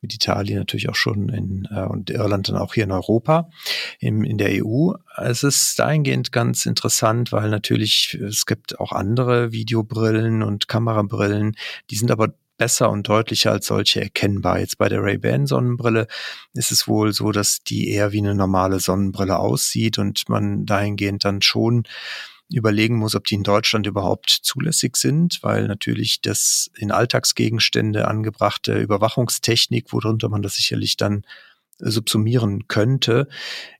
mit 0.00 0.14
Italien 0.14 0.58
natürlich 0.58 0.88
auch 0.88 0.94
schon 0.94 1.30
in 1.30 1.66
äh, 1.72 1.80
und 1.80 2.10
Irland 2.10 2.48
dann 2.48 2.56
auch 2.56 2.74
hier 2.74 2.84
in 2.84 2.92
Europa, 2.92 3.50
in, 3.98 4.22
in 4.22 4.38
der 4.38 4.64
EU. 4.64 4.92
Es 5.16 5.42
ist 5.42 5.80
dahingehend 5.80 6.30
ganz 6.30 6.64
interessant, 6.64 7.32
weil 7.32 7.50
natürlich 7.50 8.14
es 8.14 8.46
gibt 8.46 8.78
auch 8.78 8.92
andere 8.92 9.50
Videobrillen 9.50 10.44
und 10.44 10.68
Kamerabrillen, 10.68 11.56
die 11.90 11.96
sind 11.96 12.12
aber 12.12 12.34
besser 12.60 12.90
und 12.90 13.08
deutlicher 13.08 13.52
als 13.52 13.66
solche 13.66 14.02
erkennbar. 14.02 14.60
Jetzt 14.60 14.76
bei 14.76 14.90
der 14.90 15.02
Ray-Ban 15.02 15.46
Sonnenbrille 15.46 16.06
ist 16.52 16.70
es 16.70 16.86
wohl 16.86 17.14
so, 17.14 17.32
dass 17.32 17.60
die 17.60 17.88
eher 17.88 18.12
wie 18.12 18.18
eine 18.18 18.34
normale 18.34 18.80
Sonnenbrille 18.80 19.38
aussieht 19.38 19.96
und 19.98 20.28
man 20.28 20.66
dahingehend 20.66 21.24
dann 21.24 21.40
schon 21.40 21.84
überlegen 22.52 22.96
muss, 22.96 23.14
ob 23.14 23.24
die 23.24 23.36
in 23.36 23.44
Deutschland 23.44 23.86
überhaupt 23.86 24.28
zulässig 24.28 24.98
sind, 24.98 25.42
weil 25.42 25.68
natürlich 25.68 26.20
das 26.20 26.70
in 26.76 26.90
Alltagsgegenstände 26.90 28.06
angebrachte 28.06 28.78
Überwachungstechnik, 28.78 29.90
worunter 29.94 30.28
man 30.28 30.42
das 30.42 30.56
sicherlich 30.56 30.98
dann 30.98 31.24
subsumieren 31.78 32.68
könnte, 32.68 33.26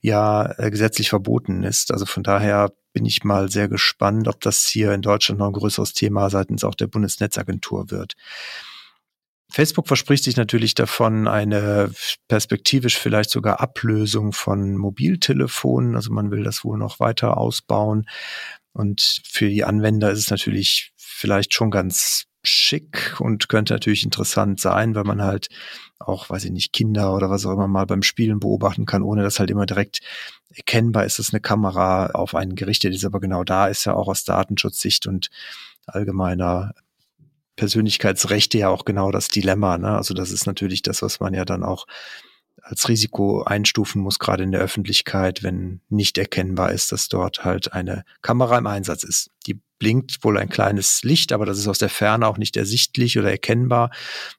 ja 0.01 0.55
äh, 0.57 0.71
gesetzlich 0.71 1.11
verboten 1.11 1.65
ist. 1.65 1.93
Also 1.93 2.07
von 2.07 2.23
daher 2.23 2.73
bin 2.95 3.05
ich 3.05 3.25
mal 3.25 3.51
sehr 3.51 3.69
gespannt, 3.69 4.27
ob 4.27 4.41
das 4.41 4.67
hier 4.67 4.95
in 4.95 5.03
Deutschland 5.03 5.39
noch 5.39 5.49
ein 5.49 5.53
größeres 5.53 5.93
Thema 5.93 6.31
seitens 6.31 6.65
auch 6.65 6.75
der 6.75 6.87
Bundesnetzagentur 6.87 7.91
wird. 7.91 8.17
Facebook 9.51 9.89
verspricht 9.89 10.25
sich 10.25 10.37
natürlich 10.37 10.75
davon 10.75 11.29
eine 11.29 11.91
perspektivisch 12.29 12.99
vielleicht 12.99 13.31
sogar 13.31 13.61
Ablösung 13.61 14.33
von 14.33 14.77
Mobiltelefonen. 14.77 15.97
Also 15.97 16.13
man 16.13 16.31
will 16.31 16.45
das 16.45 16.65
wohl 16.65 16.79
noch 16.79 17.01
weiter 17.01 17.37
ausbauen. 17.37 18.07
Und 18.73 19.23
für 19.27 19.49
die 19.49 19.65
Anwender 19.65 20.11
ist 20.11 20.21
es 20.21 20.31
natürlich 20.31 20.93
vielleicht 20.97 21.55
schon 21.55 21.71
ganz 21.71 22.27
schick 22.43 23.17
und 23.21 23.49
könnte 23.49 23.75
natürlich 23.75 24.05
interessant 24.05 24.61
sein, 24.61 24.95
weil 24.95 25.05
man 25.05 25.21
halt 25.21 25.49
auch, 25.99 26.31
weiß 26.31 26.45
ich 26.45 26.53
nicht, 26.53 26.73
Kinder 26.73 27.15
oder 27.15 27.29
was 27.29 27.45
auch 27.45 27.53
immer 27.53 27.69
mal 27.69 27.85
beim 27.85 28.03
Spielen 28.03 28.41
beobachten 28.41 28.87
kann, 28.87 29.03
ohne 29.03 29.23
dass 29.23 29.39
halt 29.39 29.51
immer 29.51 29.67
direkt 29.67 30.01
erkennbar 30.49 31.05
ist, 31.05 31.19
dass 31.19 31.35
eine 31.35 31.41
Kamera 31.41 32.07
auf 32.07 32.35
einen 32.35 32.55
gerichtet 32.55 32.95
ist. 32.95 33.05
Aber 33.05 33.21
genau 33.21 33.45
da 33.45 33.69
ist 33.69 33.85
ja 33.85 33.95
auch 33.95 34.09
aus 34.09 34.25
Datenschutzsicht 34.25 35.07
und 35.07 35.29
allgemeiner 35.87 36.73
Persönlichkeitsrechte 37.61 38.57
ja 38.57 38.71
auch 38.71 38.87
genau 38.87 39.11
das 39.11 39.29
Dilemma. 39.29 39.77
Ne? 39.77 39.91
Also 39.91 40.15
das 40.15 40.31
ist 40.31 40.47
natürlich 40.47 40.81
das, 40.81 41.03
was 41.03 41.21
man 41.21 41.35
ja 41.35 41.45
dann 41.45 41.63
auch 41.63 41.87
als 42.63 42.89
Risiko 42.89 43.43
einstufen 43.43 44.01
muss, 44.01 44.19
gerade 44.19 44.45
in 44.45 44.51
der 44.51 44.63
Öffentlichkeit, 44.63 45.43
wenn 45.43 45.83
nicht 45.91 46.17
erkennbar 46.17 46.73
ist, 46.73 46.91
dass 46.91 47.11
dort 47.11 47.45
halt 47.45 47.75
eine 47.75 48.05
Kamera 48.23 48.57
im 48.57 48.67
Einsatz 48.67 49.03
ist. 49.03 49.31
Die 49.47 49.61
blinkt 49.79 50.25
wohl 50.25 50.39
ein 50.39 50.49
kleines 50.49 51.03
Licht, 51.03 51.35
aber 51.35 51.45
das 51.45 51.59
ist 51.59 51.69
aus 51.69 51.77
der 51.77 51.91
Ferne 51.91 52.27
auch 52.27 52.39
nicht 52.39 52.57
ersichtlich 52.57 53.19
oder 53.19 53.31
erkennbar. 53.31 53.91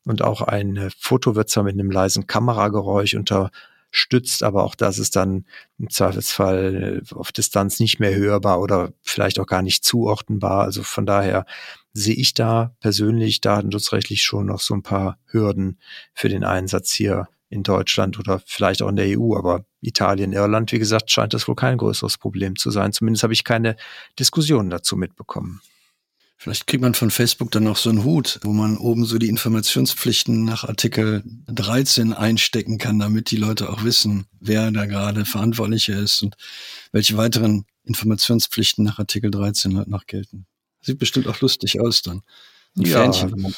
Und 0.03 0.23
auch 0.23 0.41
ein 0.41 0.89
Foto 0.97 1.35
wird 1.35 1.51
zwar 1.51 1.63
mit 1.63 1.73
einem 1.73 1.91
leisen 1.91 2.25
Kamerageräusch 2.25 3.13
unterstützt, 3.13 4.41
aber 4.41 4.63
auch 4.63 4.73
das 4.73 4.97
ist 4.97 5.15
dann 5.15 5.45
im 5.77 5.91
Zweifelsfall 5.91 7.03
auf 7.13 7.31
Distanz 7.31 7.79
nicht 7.79 7.99
mehr 7.99 8.15
hörbar 8.15 8.61
oder 8.61 8.93
vielleicht 9.03 9.39
auch 9.39 9.47
gar 9.47 9.61
nicht 9.61 9.85
zuordnenbar. 9.85 10.63
Also 10.63 10.81
von 10.81 11.05
daher 11.05 11.45
sehe 11.93 12.15
ich 12.15 12.33
da 12.33 12.75
persönlich 12.79 13.41
datenschutzrechtlich 13.41 14.23
schon 14.23 14.47
noch 14.47 14.59
so 14.59 14.73
ein 14.73 14.83
paar 14.83 15.17
Hürden 15.25 15.79
für 16.13 16.29
den 16.29 16.43
Einsatz 16.43 16.91
hier 16.91 17.27
in 17.49 17.63
Deutschland 17.63 18.17
oder 18.17 18.41
vielleicht 18.45 18.81
auch 18.81 18.89
in 18.89 18.95
der 18.95 19.19
EU. 19.19 19.35
Aber 19.35 19.65
Italien, 19.81 20.33
Irland, 20.33 20.71
wie 20.71 20.79
gesagt, 20.79 21.11
scheint 21.11 21.33
das 21.33 21.47
wohl 21.47 21.55
kein 21.55 21.77
größeres 21.77 22.17
Problem 22.17 22.55
zu 22.55 22.71
sein. 22.71 22.93
Zumindest 22.93 23.23
habe 23.23 23.33
ich 23.33 23.43
keine 23.43 23.75
Diskussionen 24.17 24.69
dazu 24.69 24.95
mitbekommen. 24.95 25.61
Vielleicht 26.37 26.65
kriegt 26.65 26.81
man 26.81 26.95
von 26.95 27.11
Facebook 27.11 27.51
dann 27.51 27.65
noch 27.65 27.77
so 27.77 27.91
einen 27.91 28.03
Hut, 28.03 28.39
wo 28.41 28.51
man 28.51 28.75
oben 28.77 29.05
so 29.05 29.19
die 29.19 29.29
Informationspflichten 29.29 30.43
nach 30.43 30.63
Artikel 30.63 31.21
13 31.45 32.13
einstecken 32.13 32.79
kann, 32.79 32.97
damit 32.97 33.29
die 33.29 33.37
Leute 33.37 33.69
auch 33.69 33.83
wissen, 33.83 34.25
wer 34.39 34.71
da 34.71 34.87
gerade 34.87 35.25
Verantwortlicher 35.25 35.99
ist 35.99 36.23
und 36.23 36.35
welche 36.91 37.15
weiteren 37.15 37.65
Informationspflichten 37.83 38.83
nach 38.83 38.97
Artikel 38.97 39.29
13 39.29 39.77
halt 39.77 39.87
noch 39.87 40.07
gelten. 40.07 40.47
Sieht 40.81 40.99
bestimmt 40.99 41.27
auch 41.27 41.39
lustig 41.41 41.79
aus 41.79 42.01
dann. 42.01 42.21
Ein 42.77 42.85
ja, 42.85 43.03
Fähnchen. 43.03 43.55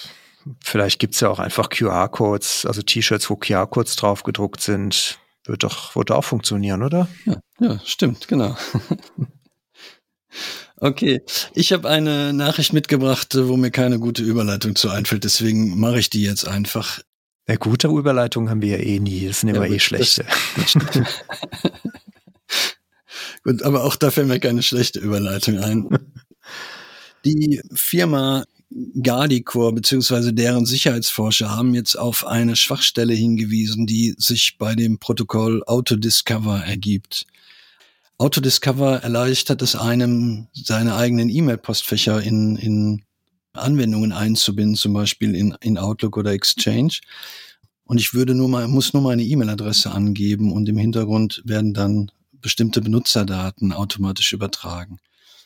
Vielleicht 0.62 1.00
gibt's 1.00 1.22
ja 1.22 1.30
auch 1.30 1.40
einfach 1.40 1.70
QR-Codes, 1.70 2.66
also 2.66 2.82
T-Shirts, 2.82 3.30
wo 3.30 3.38
QR-Codes 3.38 3.96
drauf 3.96 4.24
gedruckt 4.24 4.62
sind. 4.62 5.20
Wird 5.46 5.64
doch, 5.64 5.96
wird 5.96 6.12
auch 6.12 6.24
funktionieren, 6.24 6.84
oder? 6.84 7.08
Ja, 7.26 7.40
ja 7.60 7.80
stimmt, 7.86 8.28
genau. 8.28 8.58
okay, 10.78 11.22
ich 11.54 11.72
habe 11.72 11.90
eine 11.90 12.34
Nachricht 12.34 12.74
mitgebracht, 12.74 13.36
wo 13.38 13.56
mir 13.58 13.72
keine 13.72 14.00
gute 14.00 14.24
Überleitung 14.24 14.76
zu 14.76 14.90
einfällt, 14.90 15.24
deswegen 15.24 15.80
mache 15.80 16.00
ich 16.00 16.10
die 16.10 16.24
jetzt 16.24 16.48
einfach. 16.48 17.00
Ja, 17.48 17.56
gute 17.56 17.88
Überleitungen 17.88 18.50
haben 18.50 18.62
wir 18.62 18.78
ja 18.78 18.84
eh 18.84 19.00
nie, 19.00 19.28
das 19.28 19.42
sind 19.42 19.50
immer 19.50 19.66
ja, 19.66 19.76
eh 19.76 19.80
schlechte. 19.80 20.26
Gut, 23.44 23.62
aber 23.64 23.84
auch 23.84 23.98
da 23.98 24.12
fällt 24.12 24.28
mir 24.28 24.40
keine 24.40 24.64
schlechte 24.64 25.00
Überleitung 25.00 25.60
ein. 25.60 25.90
Die 27.26 27.62
Firma 27.74 28.44
Guardicore 29.02 29.74
beziehungsweise 29.74 30.34
deren 30.34 30.66
Sicherheitsforscher 30.66 31.50
haben 31.50 31.76
jetzt 31.76 31.98
auf 31.98 32.26
eine 32.26 32.56
Schwachstelle 32.56 33.14
hingewiesen, 33.14 33.86
die 33.86 34.16
sich 34.18 34.58
bei 34.58 34.76
dem 34.76 34.98
Protokoll 35.00 35.64
Autodiscover 35.66 36.60
ergibt. 36.66 37.26
Autodiscover 38.18 39.04
erleichtert 39.04 39.62
es 39.62 39.76
einem, 39.76 40.48
seine 40.54 40.96
eigenen 40.96 41.30
E-Mail-Postfächer 41.30 42.22
in, 42.22 42.56
in 42.56 43.04
Anwendungen 43.54 44.12
einzubinden, 44.12 44.76
zum 44.76 44.94
Beispiel 44.94 45.36
in, 45.36 45.56
in 45.62 45.78
Outlook 45.78 46.18
oder 46.18 46.32
Exchange. 46.32 47.00
Und 47.86 48.00
ich 48.00 48.14
würde 48.14 48.34
nur 48.34 48.50
mal, 48.50 48.68
muss 48.68 48.94
nur 48.94 49.04
meine 49.04 49.24
E-Mail-Adresse 49.24 49.92
angeben 49.92 50.52
und 50.52 50.68
im 50.68 50.78
Hintergrund 50.78 51.42
werden 51.46 51.74
dann 51.74 52.12
bestimmte 52.32 52.82
Benutzerdaten 52.82 53.72
automatisch 53.72 54.34
übertragen 54.34 55.00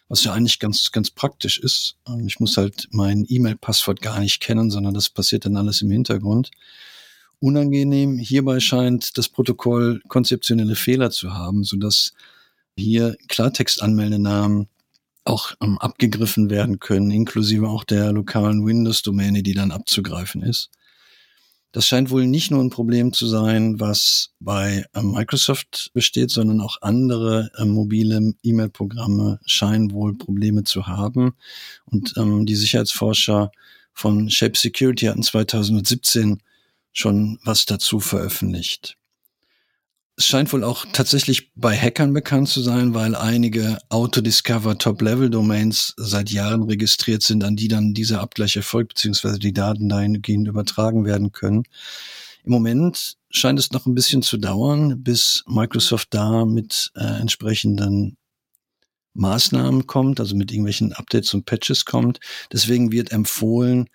was 0.10 0.24
ja 0.24 0.34
eigentlich 0.34 0.60
ganz, 0.60 0.92
ganz 0.92 1.10
praktisch 1.10 1.60
ist. 1.60 1.98
Ähm, 2.08 2.28
ich 2.28 2.40
muss 2.40 2.58
halt 2.58 2.88
mein 2.92 3.26
E-Mail-Passwort 3.28 4.02
gar 4.02 4.20
nicht 4.20 4.42
kennen, 4.42 4.72
sondern 4.72 4.94
das 4.94 5.10
passiert 5.10 5.46
dann 5.46 5.58
alles 5.58 5.82
im 5.82 5.92
Hintergrund. 5.92 6.52
Unangenehm 7.40 8.18
hierbei 8.18 8.60
scheint 8.60 9.18
das 9.18 9.30
Protokoll 9.30 10.02
konzeptionelle 10.08 10.76
Fehler 10.76 11.12
zu 11.12 11.34
haben, 11.34 11.64
sodass 11.64 12.14
hier 12.76 13.16
Klartextanmeldenamen 13.28 14.68
auch 15.24 15.54
ähm, 15.62 15.78
abgegriffen 15.78 16.50
werden 16.50 16.80
können, 16.80 17.12
inklusive 17.12 17.68
auch 17.68 17.84
der 17.84 18.12
lokalen 18.14 18.66
Windows-Domäne, 18.66 19.44
die 19.44 19.54
dann 19.54 19.72
abzugreifen 19.72 20.42
ist. 20.42 20.70
Das 21.78 21.86
scheint 21.86 22.10
wohl 22.10 22.26
nicht 22.26 22.50
nur 22.50 22.64
ein 22.64 22.72
Problem 22.72 23.14
zu 23.14 23.28
sein, 23.28 23.80
was 23.80 24.32
bei 24.40 24.88
äh, 24.96 25.02
Microsoft 25.04 25.92
besteht, 25.94 26.32
sondern 26.32 26.60
auch 26.60 26.82
andere 26.82 27.52
äh, 27.56 27.66
mobile 27.66 28.34
E-Mail-Programme 28.42 29.40
scheinen 29.46 29.92
wohl 29.92 30.18
Probleme 30.18 30.64
zu 30.64 30.88
haben. 30.88 31.36
Und 31.86 32.16
ähm, 32.18 32.48
die 32.48 32.56
Sicherheitsforscher 32.56 33.52
von 33.94 34.28
Shape 34.32 34.58
Security 34.58 35.06
hatten 35.06 35.22
2017 35.22 36.42
schon 36.94 37.38
was 37.44 37.68
dazu 37.68 38.00
veröffentlicht. 38.00 38.98
Es 40.20 40.26
scheint 40.26 40.52
wohl 40.52 40.64
auch 40.64 40.88
tatsächlich 40.94 41.54
bei 41.54 41.78
Hackern 41.78 42.12
bekannt 42.12 42.50
zu 42.50 42.62
sein, 42.62 42.96
weil 42.96 43.14
einige 43.14 43.78
Autodiscover 43.90 44.80
Top-Level-Domains 44.80 45.94
seit 45.96 46.32
Jahren 46.32 46.64
registriert 46.64 47.22
sind, 47.22 47.44
an 47.44 47.56
die 47.56 47.68
dann 47.68 47.94
dieser 47.94 48.22
Abgleich 48.22 48.56
erfolgt, 48.56 48.96
beziehungsweise 48.96 49.38
die 49.38 49.54
Daten 49.54 49.90
dahingehend 49.90 50.48
übertragen 50.48 51.06
werden 51.06 51.34
können. 51.34 51.66
Im 52.44 52.52
Moment 52.52 53.18
scheint 53.30 53.60
es 53.60 53.70
noch 53.72 53.86
ein 53.86 53.94
bisschen 53.94 54.24
zu 54.24 54.38
dauern, 54.38 55.04
bis 55.04 55.44
Microsoft 55.46 56.08
da 56.16 56.46
mit 56.46 56.92
äh, 56.96 57.04
entsprechenden 57.04 58.18
Maßnahmen 59.14 59.86
kommt, 59.86 60.20
also 60.20 60.36
mit 60.36 60.52
irgendwelchen 60.52 60.94
Updates 60.94 61.36
und 61.36 61.46
Patches 61.46 61.86
kommt. 61.86 62.20
Deswegen 62.52 62.92
wird 62.92 63.12
empfohlen, 63.12 63.88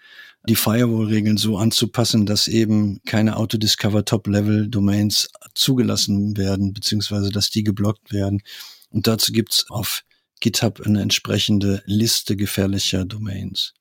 die 0.49 0.57
Firewall-Regeln 0.57 1.37
so 1.37 1.57
anzupassen, 1.57 2.27
dass 2.27 2.49
eben 2.49 3.01
keine 3.05 3.37
Autodiscover 3.37 4.05
Top-Level-Domains 4.05 5.31
zugelassen 5.55 6.37
werden, 6.37 6.73
beziehungsweise 6.73 7.31
dass 7.31 7.51
die 7.51 7.63
geblockt 7.63 8.13
werden. 8.13 8.43
Und 8.91 9.07
dazu 9.07 9.33
gibt's 9.33 9.67
auf 9.71 10.03
GitHub 10.41 10.81
eine 10.81 11.01
entsprechende 11.01 11.83
Liste 11.87 12.37
gefährlicher 12.37 13.05
Domains. 13.05 13.75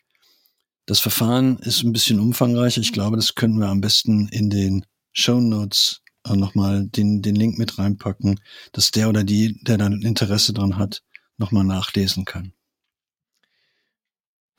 Das 0.86 1.00
Verfahren 1.00 1.58
ist 1.60 1.84
ein 1.84 1.94
bisschen 1.94 2.20
umfangreicher. 2.20 2.82
Ich 2.82 2.94
glaube, 2.94 3.16
das 3.16 3.36
könnten 3.36 3.60
wir 3.60 3.70
am 3.70 3.82
besten 3.82 4.28
in 4.28 4.50
den 4.50 4.86
Show 5.14 5.40
Notes 5.40 6.02
äh, 6.26 6.36
nochmal 6.36 6.86
den, 6.86 7.22
den 7.22 7.36
Link 7.36 7.58
mit 7.58 7.78
reinpacken, 7.78 8.40
dass 8.72 8.92
der 8.92 9.10
oder 9.10 9.24
die, 9.24 9.62
der 9.64 9.78
dann 9.78 10.02
Interesse 10.02 10.54
dran 10.54 10.78
hat, 10.78 11.02
nochmal 11.38 11.64
nachlesen 11.64 12.26
kann. 12.26 12.54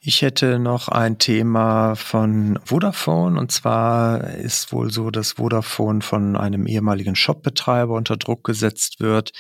Ich 0.05 0.21
hätte 0.21 0.59
noch 0.59 0.89
ein 0.89 1.19
Thema 1.19 1.95
von 1.95 2.59
Vodafone 2.65 3.39
und 3.39 3.53
zwar 3.53 4.35
ist 4.35 4.73
wohl 4.73 4.91
so, 4.91 5.13
dass 5.13 5.35
Vodafone 5.35 6.01
von 6.01 6.37
einem 6.37 6.67
ehemaligen 6.67 7.15
Shopbetreiber 7.15 7.95
unter 7.95 8.17
Druck 8.17 8.43
gesetzt 8.43 8.99
wird. 8.99 9.31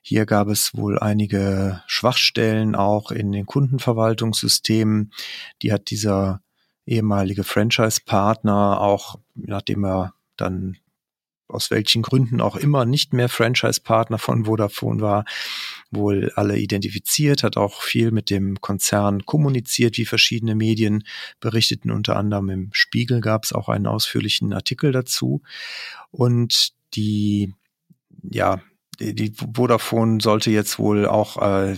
Hier 0.00 0.24
gab 0.24 0.48
es 0.48 0.74
wohl 0.74 0.98
einige 0.98 1.82
Schwachstellen 1.86 2.74
auch 2.74 3.10
in 3.10 3.32
den 3.32 3.44
Kundenverwaltungssystemen. 3.44 5.12
Die 5.60 5.74
hat 5.74 5.90
dieser 5.90 6.40
ehemalige 6.86 7.44
Franchise-Partner 7.44 8.80
auch, 8.80 9.16
nachdem 9.34 9.84
er 9.84 10.14
dann 10.38 10.78
aus 11.48 11.70
welchen 11.70 12.00
Gründen 12.00 12.40
auch 12.40 12.56
immer 12.56 12.86
nicht 12.86 13.12
mehr 13.12 13.28
Franchise-Partner 13.28 14.16
von 14.16 14.46
Vodafone 14.46 15.02
war, 15.02 15.26
wohl 15.90 16.32
alle 16.36 16.58
identifiziert, 16.58 17.42
hat 17.42 17.56
auch 17.56 17.82
viel 17.82 18.10
mit 18.10 18.30
dem 18.30 18.60
Konzern 18.60 19.24
kommuniziert, 19.24 19.96
wie 19.96 20.04
verschiedene 20.04 20.54
Medien 20.54 21.04
berichteten. 21.40 21.90
Unter 21.90 22.16
anderem 22.16 22.50
im 22.50 22.68
Spiegel 22.72 23.20
gab 23.20 23.44
es 23.44 23.52
auch 23.52 23.68
einen 23.68 23.86
ausführlichen 23.86 24.52
Artikel 24.52 24.92
dazu. 24.92 25.42
Und 26.10 26.72
die 26.94 27.54
ja, 28.22 28.60
die 29.00 29.32
Vodafone 29.54 30.20
sollte 30.20 30.50
jetzt 30.50 30.78
wohl 30.78 31.06
auch, 31.06 31.40
äh, 31.40 31.76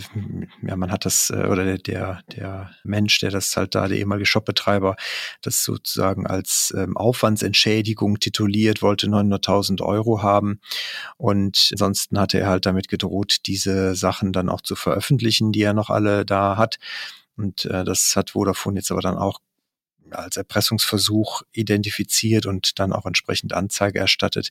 ja, 0.63 0.77
man 0.77 0.91
hat 0.91 1.05
das, 1.05 1.31
äh, 1.31 1.47
oder 1.47 1.77
der, 1.77 2.23
der 2.35 2.71
Mensch, 2.83 3.19
der 3.21 3.31
das 3.31 3.57
halt 3.57 3.75
da, 3.75 3.89
der 3.89 3.99
ehemalige 3.99 4.27
Shopbetreiber, 4.27 4.97
das 5.43 5.65
sozusagen 5.65 6.27
als 6.27 6.75
ähm, 6.77 6.97
Aufwandsentschädigung 6.97 8.21
tituliert, 8.21 8.81
wollte 8.81 9.07
900.000 9.07 9.83
Euro 9.83 10.23
haben. 10.23 10.61
Und 11.19 11.69
ansonsten 11.73 12.19
hatte 12.19 12.41
er 12.41 12.49
halt 12.49 12.65
damit 12.65 12.89
gedroht, 12.89 13.41
diese 13.47 13.95
Sachen 13.95 14.33
dann 14.33 14.49
auch 14.49 14.63
zu 14.63 14.75
veröffentlichen, 14.75 15.53
die 15.53 15.63
er 15.63 15.75
noch 15.75 15.91
alle 15.91 16.25
da 16.25 16.57
hat. 16.57 16.79
Und 17.37 17.67
äh, 17.67 17.85
das 17.85 18.17
hat 18.17 18.31
Vodafone 18.31 18.79
jetzt 18.79 18.91
aber 18.91 19.03
dann 19.03 19.19
auch 19.19 19.41
als 20.11 20.37
Erpressungsversuch 20.37 21.43
identifiziert 21.53 22.47
und 22.47 22.79
dann 22.79 22.93
auch 22.93 23.07
entsprechend 23.07 23.53
Anzeige 23.53 23.99
erstattet. 23.99 24.51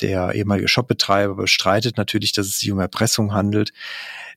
Der 0.00 0.34
ehemalige 0.34 0.68
Shopbetreiber 0.68 1.34
bestreitet 1.34 1.96
natürlich, 1.96 2.32
dass 2.32 2.46
es 2.46 2.58
sich 2.58 2.70
um 2.70 2.78
Erpressung 2.78 3.32
handelt. 3.32 3.72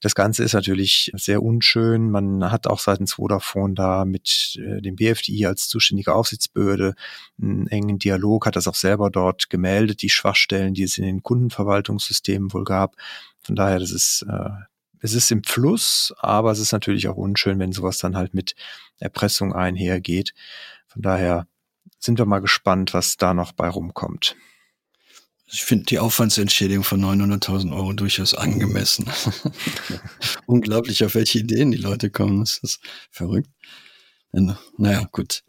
Das 0.02 0.16
Ganze 0.16 0.44
ist 0.44 0.54
natürlich 0.54 1.12
sehr 1.16 1.42
unschön. 1.42 2.12
Man 2.12 2.52
hat 2.52 2.68
auch 2.68 2.80
seitens 2.80 3.14
Vodafone 3.14 3.74
da 3.74 4.04
mit 4.04 4.60
äh, 4.62 4.82
dem 4.82 4.96
BFDI 4.96 5.46
als 5.46 5.70
zuständige 5.70 6.14
Aufsichtsbehörde 6.14 6.96
einen 7.42 7.68
engen 7.68 8.00
Dialog, 8.00 8.46
hat 8.46 8.56
das 8.56 8.68
auch 8.68 8.76
selber 8.76 9.10
dort 9.10 9.50
gemeldet, 9.50 10.02
die 10.02 10.10
Schwachstellen, 10.10 10.74
die 10.74 10.84
es 10.84 10.98
in 10.98 11.06
den 11.06 11.24
Kundenverwaltungssystemen 11.24 12.52
wohl 12.54 12.66
gab. 12.66 12.96
Von 13.42 13.56
daher, 13.56 13.80
das 13.80 13.92
ist 13.92 14.26
äh, 14.28 14.50
es 15.04 15.14
ist 15.14 15.32
im 15.32 15.44
Fluss, 15.44 16.14
aber 16.20 16.52
es 16.52 16.60
ist 16.60 16.72
natürlich 16.72 17.10
auch 17.10 17.18
unschön, 17.18 17.60
wenn 17.60 17.74
sowas 17.74 17.98
dann 17.98 18.16
halt 18.16 18.34
mit 18.34 18.56
Erpressung 19.00 19.54
einhergeht. 19.54 20.34
Von 20.88 21.02
daher 21.02 21.46
sind 22.00 22.20
wir 22.20 22.26
mal 22.26 22.40
gespannt, 22.40 22.94
was 22.94 23.18
da 23.18 23.34
noch 23.34 23.52
bei 23.52 23.68
rumkommt. 23.68 24.38
Ich 25.46 25.64
finde 25.64 25.86
die 25.86 26.00
Aufwandsentschädigung 26.00 26.84
von 26.84 27.04
900.000 27.04 27.76
Euro 27.76 27.94
durchaus 27.94 28.34
angemessen. 28.34 29.06
Unglaublich, 30.46 31.04
auf 31.04 31.16
welche 31.16 31.40
Ideen 31.40 31.72
die 31.72 31.78
Leute 31.78 32.10
kommen. 32.10 32.40
Das 32.40 32.58
ist 32.58 32.80
verrückt. 33.12 33.50
Naja, 34.78 35.08
gut. 35.12 35.44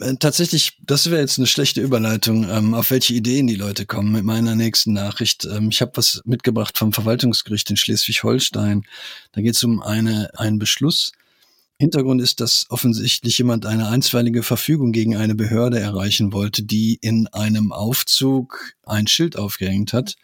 Äh, 0.00 0.16
tatsächlich, 0.18 0.78
das 0.82 1.10
wäre 1.10 1.20
jetzt 1.20 1.38
eine 1.38 1.46
schlechte 1.46 1.80
Überleitung, 1.80 2.48
ähm, 2.48 2.74
auf 2.74 2.90
welche 2.90 3.14
Ideen 3.14 3.46
die 3.46 3.56
Leute 3.56 3.86
kommen 3.86 4.12
mit 4.12 4.24
meiner 4.24 4.54
nächsten 4.54 4.92
Nachricht. 4.92 5.44
Ähm, 5.44 5.68
ich 5.70 5.80
habe 5.80 5.92
was 5.94 6.22
mitgebracht 6.24 6.78
vom 6.78 6.92
Verwaltungsgericht 6.92 7.68
in 7.70 7.76
Schleswig-Holstein. 7.76 8.84
Da 9.32 9.40
geht 9.40 9.56
es 9.56 9.64
um 9.64 9.82
eine, 9.82 10.30
einen 10.38 10.58
Beschluss. 10.58 11.12
Hintergrund 11.80 12.20
ist, 12.20 12.40
dass 12.40 12.66
offensichtlich 12.68 13.38
jemand 13.38 13.66
eine 13.66 13.88
einstweilige 13.88 14.42
Verfügung 14.42 14.92
gegen 14.92 15.16
eine 15.16 15.34
Behörde 15.34 15.80
erreichen 15.80 16.32
wollte, 16.32 16.62
die 16.62 16.98
in 17.00 17.26
einem 17.28 17.72
Aufzug 17.72 18.74
ein 18.84 19.06
Schild 19.06 19.36
aufgehängt 19.36 19.92
hat, 19.92 20.16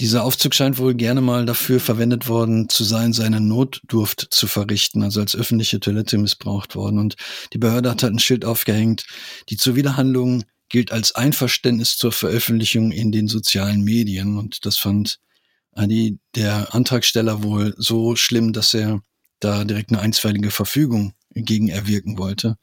dieser 0.00 0.24
Aufzug 0.24 0.54
scheint 0.54 0.78
wohl 0.78 0.94
gerne 0.94 1.20
mal 1.20 1.44
dafür 1.44 1.78
verwendet 1.78 2.26
worden 2.26 2.70
zu 2.70 2.84
sein, 2.84 3.12
seine 3.12 3.40
Notdurft 3.40 4.28
zu 4.30 4.46
verrichten, 4.46 5.02
also 5.02 5.20
als 5.20 5.36
öffentliche 5.36 5.78
Toilette 5.78 6.16
missbraucht 6.16 6.74
worden. 6.74 6.98
Und 6.98 7.16
die 7.52 7.58
Behörde 7.58 7.90
hat 7.90 8.02
halt 8.02 8.14
ein 8.14 8.18
Schild 8.18 8.46
aufgehängt. 8.46 9.04
Die 9.50 9.58
Zuwiderhandlung 9.58 10.44
gilt 10.70 10.90
als 10.90 11.14
Einverständnis 11.14 11.98
zur 11.98 12.12
Veröffentlichung 12.12 12.92
in 12.92 13.12
den 13.12 13.28
sozialen 13.28 13.82
Medien. 13.82 14.38
Und 14.38 14.64
das 14.64 14.78
fand 14.78 15.18
die, 15.76 16.18
der 16.34 16.74
Antragsteller 16.74 17.42
wohl 17.42 17.74
so 17.76 18.16
schlimm, 18.16 18.54
dass 18.54 18.72
er 18.72 19.02
da 19.40 19.64
direkt 19.64 19.90
eine 19.90 20.00
einstweilige 20.00 20.50
Verfügung 20.50 21.14
gegen 21.34 21.68
erwirken 21.68 22.18
wollte. 22.18 22.56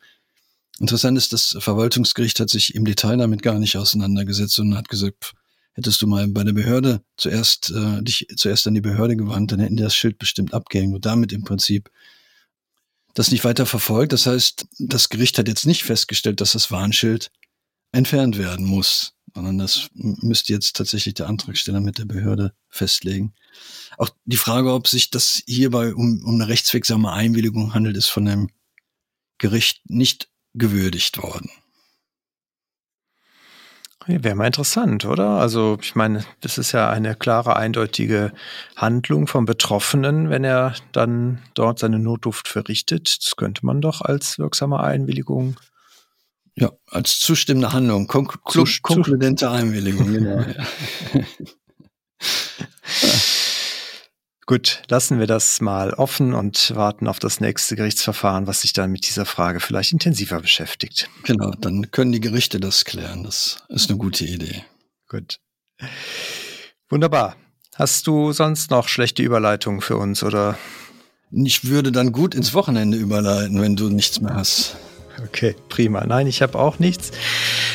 Interessant 0.80 1.18
ist, 1.18 1.34
das 1.34 1.58
Verwaltungsgericht 1.60 2.40
hat 2.40 2.50
sich 2.50 2.76
im 2.76 2.86
Detail 2.86 3.18
damit 3.18 3.42
gar 3.42 3.60
nicht 3.60 3.78
auseinandergesetzt 3.78 4.60
und 4.60 4.78
hat 4.78 4.90
gesagt, 4.90 5.34
Hättest 5.78 6.02
du 6.02 6.08
mal 6.08 6.28
bei 6.28 6.44
der 6.44 6.54
Behörde 6.54 7.04
zuerst 7.18 7.70
äh, 7.70 8.02
dich 8.02 8.26
zuerst 8.36 8.66
an 8.66 8.74
die 8.74 8.82
Behörde 8.82 9.16
gewandt, 9.16 9.52
dann 9.52 9.60
hätten 9.60 9.78
die 9.78 9.84
das 9.84 9.96
Schild 9.96 10.18
bestimmt 10.18 10.52
abgehängt 10.56 10.96
und 10.96 11.06
damit 11.06 11.32
im 11.32 11.44
Prinzip 11.44 11.92
das 13.14 13.30
nicht 13.30 13.44
weiter 13.44 13.68
verfolgt. 13.68 14.12
Das 14.12 14.26
heißt, 14.26 14.66
das 14.80 15.10
Gericht 15.10 15.38
hat 15.38 15.48
jetzt 15.48 15.68
nicht 15.68 15.84
festgestellt, 15.84 16.42
dass 16.42 16.54
das 16.54 16.72
Warnschild 16.72 17.30
entfernt 17.92 18.40
werden 18.40 18.66
muss, 18.66 19.14
sondern 19.38 19.60
das 19.60 19.92
müsste 19.94 20.52
jetzt 20.52 20.76
tatsächlich 20.76 21.14
der 21.14 21.28
Antragsteller 21.28 21.80
mit 21.80 22.00
der 22.00 22.06
Behörde 22.06 22.54
festlegen. 22.70 23.36
Auch 24.00 24.10
die 24.26 24.36
Frage, 24.36 24.74
ob 24.74 24.88
sich 24.88 25.12
das 25.12 25.44
hierbei 25.46 25.94
um, 25.94 26.24
um 26.26 26.34
eine 26.34 26.48
rechtswirksame 26.48 27.12
Einwilligung 27.12 27.76
handelt, 27.76 27.98
ist 27.98 28.08
von 28.08 28.26
dem 28.26 28.50
Gericht 29.38 29.88
nicht 29.92 30.30
gewürdigt 30.56 31.22
worden. 31.22 31.52
Wäre 34.08 34.34
mal 34.34 34.48
interessant, 34.48 35.06
oder? 35.06 35.30
Also 35.32 35.78
ich 35.84 35.94
meine, 35.94 36.26
das 36.42 36.58
ist 36.58 36.72
ja 36.72 36.90
eine 36.90 37.14
klare, 37.14 37.58
eindeutige 37.58 38.34
Handlung 38.76 39.28
vom 39.28 39.46
Betroffenen, 39.46 40.32
wenn 40.32 40.46
er 40.46 40.74
dann 40.94 41.44
dort 41.54 41.78
seine 41.78 42.00
Notduft 42.00 42.48
verrichtet. 42.48 43.20
Das 43.24 43.36
könnte 43.36 43.68
man 43.68 43.82
doch 43.82 44.02
als 44.02 44.40
wirksame 44.40 44.80
Einwilligung. 44.80 45.58
Ja, 46.60 46.72
als 46.88 47.20
zustimmende 47.20 47.72
Handlung, 47.72 48.08
konk 48.08 48.42
konkludente 48.82 49.50
Einwilligung, 49.52 50.12
genau. 50.12 50.44
Gut, 54.48 54.82
lassen 54.88 55.20
wir 55.20 55.28
das 55.28 55.60
mal 55.60 55.94
offen 55.94 56.34
und 56.34 56.74
warten 56.74 57.08
auf 57.08 57.20
das 57.20 57.42
nächste 57.42 57.76
Gerichtsverfahren, 57.76 58.48
was 58.48 58.62
sich 58.62 58.72
dann 58.72 58.94
mit 58.94 59.06
dieser 59.06 59.26
Frage 59.26 59.60
vielleicht 59.60 59.92
intensiver 59.92 60.40
beschäftigt. 60.40 61.10
Genau, 61.24 61.52
dann 61.52 61.92
können 61.92 62.14
die 62.14 62.22
Gerichte 62.22 62.62
das 62.62 62.86
klären. 62.86 63.24
Das 63.24 63.58
ist 63.68 63.90
eine 63.90 64.00
gute 64.00 64.24
Idee. 64.24 64.64
Gut. 65.10 65.42
Wunderbar. 66.90 67.36
Hast 67.76 68.08
du 68.08 68.32
sonst 68.32 68.72
noch 68.72 68.88
schlechte 68.88 69.22
Überleitungen 69.22 69.82
für 69.82 69.98
uns 69.98 70.24
oder? 70.24 70.58
Ich 71.30 71.66
würde 71.66 71.92
dann 71.92 72.14
gut 72.14 72.34
ins 72.34 72.54
Wochenende 72.54 72.98
überleiten, 72.98 73.62
wenn 73.62 73.76
du 73.76 73.90
nichts 73.90 74.22
mehr 74.22 74.34
hast. 74.34 74.78
Okay, 75.24 75.56
prima. 75.68 76.06
Nein, 76.06 76.28
ich 76.28 76.44
habe 76.44 76.60
auch 76.60 76.78
nichts. 76.78 77.12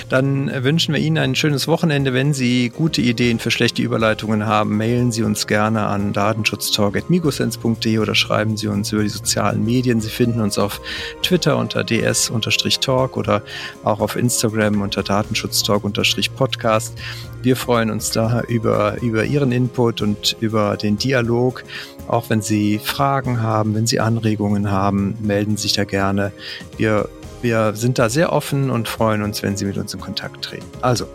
Dann 0.08 0.50
wünschen 0.62 0.94
wir 0.94 1.00
Ihnen 1.00 1.18
ein 1.18 1.34
schönes 1.34 1.66
Wochenende. 1.66 2.12
Wenn 2.12 2.34
Sie 2.34 2.68
gute 2.68 3.00
Ideen 3.00 3.40
für 3.40 3.50
schlechte 3.50 3.82
Überleitungen 3.82 4.46
haben, 4.46 4.76
mailen 4.76 5.10
Sie 5.10 5.24
uns 5.24 5.46
gerne 5.48 5.86
an 5.86 6.12
datenschutztalk.migosense.de 6.12 7.98
oder 7.98 8.14
schreiben 8.14 8.56
Sie 8.56 8.68
uns 8.68 8.92
über 8.92 9.02
die 9.02 9.08
sozialen 9.08 9.64
Medien. 9.64 10.00
Sie 10.00 10.10
finden 10.10 10.40
uns 10.40 10.56
auf 10.56 10.80
Twitter 11.22 11.56
unter 11.56 11.82
ds-talk 11.82 13.16
oder 13.16 13.42
auch 13.82 14.00
auf 14.00 14.14
Instagram 14.14 14.80
unter 14.80 15.02
datenschutztalk-podcast. 15.02 16.96
Wir 17.42 17.56
freuen 17.56 17.90
uns 17.90 18.12
da 18.12 18.42
über, 18.42 19.02
über 19.02 19.24
Ihren 19.24 19.50
Input 19.50 20.00
und 20.00 20.36
über 20.40 20.76
den 20.76 20.96
Dialog. 20.96 21.64
Auch 22.06 22.30
wenn 22.30 22.40
Sie 22.40 22.78
Fragen 22.78 23.42
haben, 23.42 23.74
wenn 23.74 23.86
Sie 23.86 23.98
Anregungen 23.98 24.70
haben, 24.70 25.16
melden 25.22 25.56
Sie 25.56 25.62
sich 25.62 25.72
da 25.72 25.84
gerne. 25.84 26.32
Wir 26.76 27.08
wir 27.42 27.74
sind 27.74 27.98
da 27.98 28.08
sehr 28.08 28.32
offen 28.32 28.70
und 28.70 28.88
freuen 28.88 29.22
uns, 29.22 29.42
wenn 29.42 29.56
Sie 29.56 29.64
mit 29.64 29.76
uns 29.76 29.92
in 29.94 30.00
Kontakt 30.00 30.44
treten. 30.44 30.66
Also, 30.80 31.06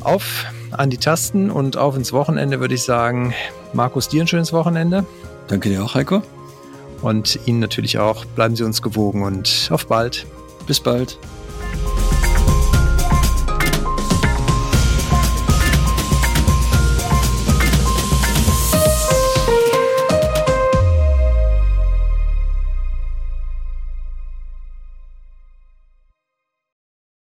auf 0.00 0.46
an 0.70 0.90
die 0.90 0.96
Tasten 0.96 1.50
und 1.50 1.76
auf 1.76 1.96
ins 1.96 2.12
Wochenende 2.12 2.60
würde 2.60 2.74
ich 2.74 2.82
sagen. 2.82 3.34
Markus, 3.72 4.08
dir 4.08 4.22
ein 4.22 4.28
schönes 4.28 4.52
Wochenende. 4.52 5.04
Danke 5.48 5.68
dir 5.68 5.84
auch, 5.84 5.94
Heiko. 5.94 6.22
Und 7.02 7.38
Ihnen 7.46 7.58
natürlich 7.58 7.98
auch. 7.98 8.24
Bleiben 8.24 8.56
Sie 8.56 8.64
uns 8.64 8.80
gewogen 8.80 9.22
und 9.22 9.68
auf 9.70 9.86
bald. 9.86 10.26
Bis 10.66 10.80
bald. 10.80 11.18